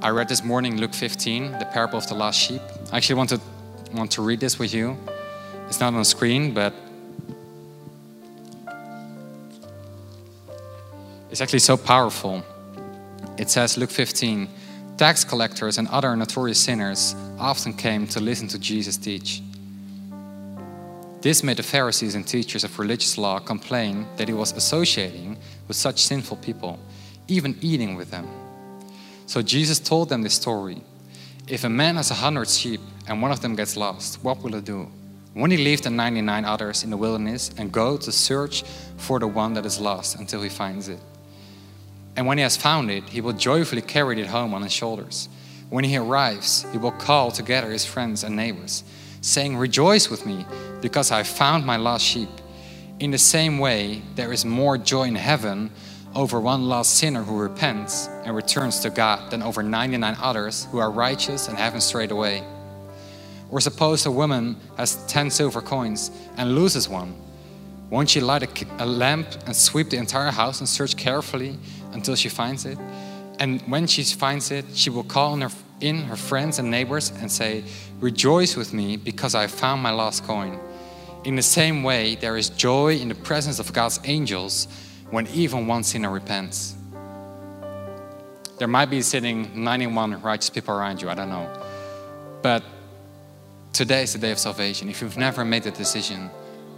I 0.00 0.10
read 0.10 0.28
this 0.28 0.44
morning 0.44 0.76
Luke 0.76 0.94
15, 0.94 1.58
the 1.58 1.64
parable 1.64 1.98
of 1.98 2.06
the 2.06 2.14
lost 2.14 2.38
sheep. 2.38 2.62
I 2.92 2.98
actually 2.98 3.16
want 3.16 3.30
to 3.30 3.40
want 3.92 4.12
to 4.12 4.22
read 4.22 4.38
this 4.38 4.60
with 4.60 4.72
you. 4.72 4.96
It's 5.66 5.80
not 5.80 5.88
on 5.88 5.98
the 5.98 6.04
screen, 6.04 6.54
but 6.54 6.72
it's 11.32 11.40
actually 11.40 11.58
so 11.58 11.76
powerful. 11.76 12.44
It 13.36 13.50
says 13.50 13.76
Luke 13.76 13.90
15, 13.90 14.48
tax 14.96 15.24
collectors 15.24 15.78
and 15.78 15.88
other 15.88 16.14
notorious 16.14 16.60
sinners 16.60 17.16
often 17.40 17.72
came 17.72 18.06
to 18.06 18.20
listen 18.20 18.46
to 18.48 18.58
Jesus 18.60 18.96
teach. 18.96 19.42
This 21.22 21.44
made 21.44 21.58
the 21.58 21.62
Pharisees 21.62 22.16
and 22.16 22.26
teachers 22.26 22.64
of 22.64 22.80
religious 22.80 23.16
law 23.16 23.38
complain 23.38 24.08
that 24.16 24.26
he 24.26 24.34
was 24.34 24.52
associating 24.52 25.38
with 25.68 25.76
such 25.76 26.02
sinful 26.02 26.38
people, 26.38 26.80
even 27.28 27.56
eating 27.60 27.94
with 27.94 28.10
them. 28.10 28.26
So 29.26 29.40
Jesus 29.40 29.78
told 29.78 30.08
them 30.08 30.22
this 30.22 30.34
story. 30.34 30.82
If 31.46 31.62
a 31.62 31.68
man 31.68 31.94
has 31.94 32.10
a 32.10 32.14
hundred 32.14 32.48
sheep 32.48 32.80
and 33.06 33.22
one 33.22 33.30
of 33.30 33.40
them 33.40 33.54
gets 33.54 33.76
lost, 33.76 34.22
what 34.24 34.42
will 34.42 34.54
he 34.54 34.60
do? 34.60 34.88
Won't 35.36 35.52
he 35.52 35.58
leave 35.58 35.82
the 35.82 35.90
99 35.90 36.44
others 36.44 36.82
in 36.82 36.90
the 36.90 36.96
wilderness 36.96 37.52
and 37.56 37.70
go 37.70 37.96
to 37.96 38.10
search 38.10 38.64
for 38.96 39.20
the 39.20 39.28
one 39.28 39.54
that 39.54 39.64
is 39.64 39.80
lost 39.80 40.18
until 40.18 40.42
he 40.42 40.48
finds 40.48 40.88
it? 40.88 40.98
And 42.16 42.26
when 42.26 42.36
he 42.36 42.42
has 42.42 42.56
found 42.56 42.90
it, 42.90 43.04
he 43.04 43.20
will 43.20 43.32
joyfully 43.32 43.80
carry 43.80 44.20
it 44.20 44.26
home 44.26 44.54
on 44.54 44.62
his 44.62 44.72
shoulders. 44.72 45.28
When 45.70 45.84
he 45.84 45.96
arrives, 45.96 46.66
he 46.72 46.78
will 46.78 46.90
call 46.90 47.30
together 47.30 47.70
his 47.70 47.86
friends 47.86 48.24
and 48.24 48.34
neighbors, 48.34 48.82
saying, 49.22 49.56
Rejoice 49.56 50.10
with 50.10 50.26
me, 50.26 50.44
because 50.82 51.10
I 51.10 51.22
found 51.22 51.64
my 51.64 51.76
lost 51.76 52.04
sheep. 52.04 52.28
In 53.00 53.10
the 53.10 53.18
same 53.18 53.58
way, 53.58 54.02
there 54.14 54.32
is 54.32 54.44
more 54.44 54.76
joy 54.76 55.04
in 55.04 55.14
heaven 55.14 55.70
over 56.14 56.38
one 56.38 56.68
lost 56.68 56.98
sinner 56.98 57.22
who 57.22 57.38
repents 57.38 58.08
and 58.24 58.36
returns 58.36 58.80
to 58.80 58.90
God 58.90 59.30
than 59.30 59.42
over 59.42 59.62
99 59.62 60.16
others 60.20 60.68
who 60.70 60.78
are 60.78 60.90
righteous 60.90 61.48
and 61.48 61.56
haven't 61.56 61.80
strayed 61.80 62.10
away. 62.10 62.42
Or 63.50 63.60
suppose 63.60 64.04
a 64.06 64.10
woman 64.10 64.56
has 64.76 65.04
10 65.06 65.30
silver 65.30 65.62
coins 65.62 66.10
and 66.36 66.54
loses 66.54 66.88
one. 66.88 67.14
Won't 67.90 68.10
she 68.10 68.20
light 68.20 68.42
a, 68.42 68.84
a, 68.84 68.86
lamp 68.86 69.28
and 69.46 69.54
sweep 69.54 69.90
the 69.90 69.98
entire 69.98 70.30
house 70.30 70.60
and 70.60 70.68
search 70.68 70.96
carefully 70.96 71.58
until 71.92 72.14
she 72.14 72.28
finds 72.30 72.64
it? 72.64 72.78
And 73.38 73.60
when 73.62 73.86
she 73.86 74.02
finds 74.04 74.50
it, 74.50 74.64
she 74.74 74.88
will 74.88 75.04
call 75.04 75.36
her, 75.36 75.50
in 75.80 75.98
her 76.04 76.16
friends 76.16 76.58
and 76.58 76.70
neighbors 76.70 77.10
and 77.10 77.30
say, 77.30 77.64
Rejoice 78.02 78.56
with 78.56 78.72
me 78.72 78.96
because 78.96 79.36
I 79.36 79.46
found 79.46 79.80
my 79.80 79.90
lost 79.90 80.24
coin. 80.24 80.58
In 81.22 81.36
the 81.36 81.42
same 81.42 81.84
way, 81.84 82.16
there 82.16 82.36
is 82.36 82.50
joy 82.50 82.96
in 82.96 83.06
the 83.08 83.14
presence 83.14 83.60
of 83.60 83.72
God's 83.72 84.00
angels 84.02 84.66
when 85.10 85.28
even 85.28 85.68
one 85.68 85.84
sinner 85.84 86.10
repents. 86.10 86.74
There 88.58 88.66
might 88.66 88.90
be 88.90 89.02
sitting 89.02 89.64
91 89.64 90.20
righteous 90.20 90.50
people 90.50 90.74
around 90.74 91.00
you, 91.00 91.10
I 91.10 91.14
don't 91.14 91.28
know. 91.28 91.48
But 92.42 92.64
today 93.72 94.02
is 94.02 94.14
the 94.14 94.18
day 94.18 94.32
of 94.32 94.38
salvation. 94.40 94.88
If 94.88 95.00
you've 95.00 95.16
never 95.16 95.44
made 95.44 95.62
the 95.62 95.70
decision, 95.70 96.28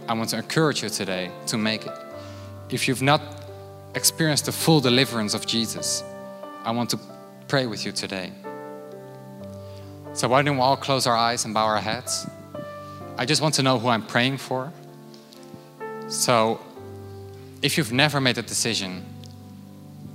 I 0.07 0.13
want 0.13 0.29
to 0.29 0.37
encourage 0.37 0.83
you 0.83 0.89
today 0.89 1.31
to 1.47 1.57
make 1.57 1.87
it. 1.87 1.97
If 2.69 2.87
you've 2.87 3.01
not 3.01 3.21
experienced 3.95 4.45
the 4.45 4.51
full 4.51 4.79
deliverance 4.79 5.33
of 5.33 5.47
Jesus, 5.47 6.03
I 6.63 6.69
want 6.69 6.91
to 6.91 6.99
pray 7.47 7.65
with 7.65 7.83
you 7.83 7.91
today. 7.91 8.31
So, 10.15 10.29
why 10.29 10.43
don't 10.43 10.55
we 10.55 10.61
all 10.61 10.77
close 10.77 11.07
our 11.07 11.17
eyes 11.17 11.43
and 11.43 11.53
bow 11.53 11.65
our 11.65 11.81
heads? 11.81 12.25
I 13.17 13.25
just 13.25 13.41
want 13.41 13.53
to 13.55 13.63
know 13.63 13.77
who 13.77 13.89
I'm 13.89 14.01
praying 14.01 14.37
for. 14.37 14.71
So, 16.07 16.61
if 17.61 17.77
you've 17.77 17.91
never 17.91 18.21
made 18.21 18.37
a 18.37 18.41
decision 18.41 19.03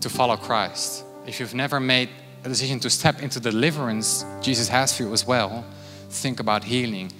to 0.00 0.08
follow 0.08 0.38
Christ, 0.38 1.04
if 1.26 1.38
you've 1.38 1.52
never 1.52 1.80
made 1.80 2.08
a 2.44 2.48
decision 2.48 2.80
to 2.80 2.88
step 2.88 3.20
into 3.20 3.40
deliverance 3.40 4.24
Jesus 4.40 4.68
has 4.68 4.96
for 4.96 5.02
you 5.02 5.12
as 5.12 5.26
well, 5.26 5.66
think 6.08 6.40
about 6.40 6.64
healing, 6.64 7.12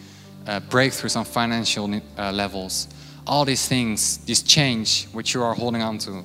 uh, 0.46 0.60
breakthroughs 0.60 1.18
on 1.18 1.26
financial 1.26 2.00
uh, 2.16 2.32
levels, 2.32 2.88
all 3.26 3.44
these 3.44 3.68
things, 3.68 4.24
this 4.24 4.40
change 4.42 5.04
which 5.12 5.34
you 5.34 5.42
are 5.42 5.52
holding 5.52 5.82
on 5.82 5.98
to. 5.98 6.24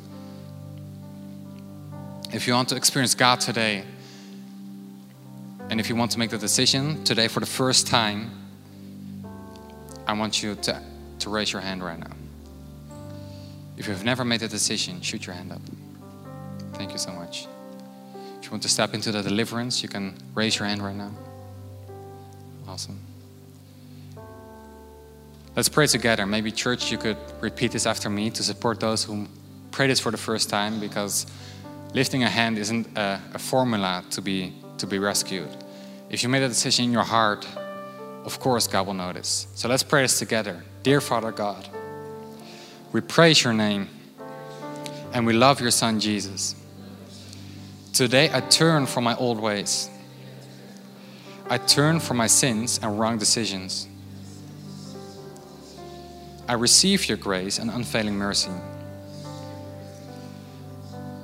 If 2.32 2.48
you 2.48 2.54
want 2.54 2.70
to 2.70 2.78
experience 2.78 3.14
God 3.14 3.42
today, 3.42 3.84
and 5.70 5.80
if 5.80 5.90
you 5.90 5.96
want 5.96 6.12
to 6.12 6.20
make 6.20 6.30
the 6.30 6.38
decision 6.38 7.04
today 7.04 7.28
for 7.28 7.40
the 7.40 7.46
first 7.46 7.88
time, 7.88 8.30
I 10.08 10.14
want 10.14 10.44
you 10.44 10.56
to, 10.56 10.82
to 11.20 11.30
raise 11.30 11.52
your 11.52 11.62
hand 11.62 11.84
right 11.84 12.00
now. 12.00 12.16
If 13.78 13.88
you've 13.88 14.04
never 14.04 14.24
made 14.24 14.42
a 14.44 14.48
decision, 14.48 15.02
shoot 15.02 15.26
your 15.26 15.36
hand 15.36 15.52
up. 15.52 15.62
Thank 16.74 16.92
you 16.92 16.98
so 16.98 17.12
much. 17.12 17.48
If 18.40 18.46
you 18.46 18.52
want 18.52 18.64
to 18.64 18.70
step 18.70 18.94
into 18.94 19.12
the 19.12 19.24
deliverance, 19.24 19.82
you 19.82 19.90
can 19.90 20.16
raise 20.34 20.60
your 20.60 20.68
hand 20.68 20.82
right 20.82 20.96
now. 20.96 21.12
Awesome. 22.68 23.00
Let's 25.56 25.70
pray 25.70 25.88
together. 25.88 26.26
Maybe, 26.26 26.52
church, 26.52 26.92
you 26.92 26.98
could 26.98 27.18
repeat 27.42 27.72
this 27.72 27.86
after 27.86 28.10
me 28.10 28.30
to 28.32 28.44
support 28.44 28.80
those 28.80 29.04
who 29.04 29.28
pray 29.72 29.88
this 29.88 30.00
for 30.00 30.12
the 30.12 30.18
first 30.18 30.50
time 30.50 30.80
because 30.80 31.26
lifting 31.94 32.24
a 32.24 32.30
hand 32.30 32.58
isn't 32.58 32.88
a, 32.98 33.20
a 33.34 33.40
formula 33.40 34.04
to 34.12 34.22
be, 34.22 34.54
to 34.78 34.88
be 34.88 35.00
rescued. 35.00 35.50
If 36.10 36.24
you 36.24 36.30
made 36.30 36.44
a 36.44 36.48
decision 36.48 36.86
in 36.86 36.92
your 36.92 37.04
heart, 37.04 37.48
of 38.26 38.40
course, 38.40 38.68
God 38.68 38.88
will 38.88 38.94
notice. 38.94 39.48
So 39.56 39.68
let's 39.70 39.84
pray 39.84 40.02
this 40.02 40.20
together. 40.20 40.64
Dear 40.84 41.02
Father 41.02 41.32
God, 41.32 41.68
we 42.92 43.02
praise 43.02 43.44
your 43.44 43.54
name 43.54 43.90
and 45.14 45.26
we 45.26 45.34
love 45.34 45.62
your 45.62 45.72
Son 45.72 46.00
Jesus. 46.00 46.56
Today 47.94 48.30
I 48.34 48.42
turn 48.42 48.86
from 48.86 49.04
my 49.04 49.16
old 49.16 49.40
ways. 49.40 49.90
I 51.50 51.58
turn 51.58 52.00
from 52.00 52.18
my 52.18 52.28
sins 52.28 52.80
and 52.82 53.00
wrong 53.00 53.18
decisions. 53.18 53.88
I 56.48 56.54
receive 56.54 57.08
your 57.08 57.18
grace 57.18 57.60
and 57.60 57.70
unfailing 57.72 58.16
mercy. 58.16 58.52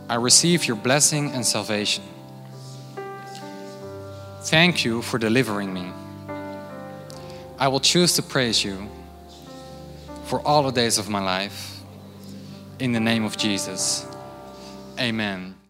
I 0.10 0.16
receive 0.16 0.66
your 0.66 0.76
blessing 0.76 1.32
and 1.32 1.46
salvation. 1.46 2.04
Thank 4.44 4.84
you 4.84 5.02
for 5.02 5.20
delivering 5.20 5.72
me. 5.74 5.92
I 7.60 7.68
will 7.68 7.80
choose 7.80 8.16
to 8.16 8.24
praise 8.24 8.64
you 8.64 8.90
for 10.26 10.42
all 10.42 10.64
the 10.64 10.72
days 10.72 10.98
of 10.98 11.10
my 11.10 11.22
life. 11.22 11.80
In 12.80 12.92
the 12.92 13.00
name 13.00 13.24
of 13.24 13.38
Jesus. 13.38 14.06
Amen. 15.00 15.61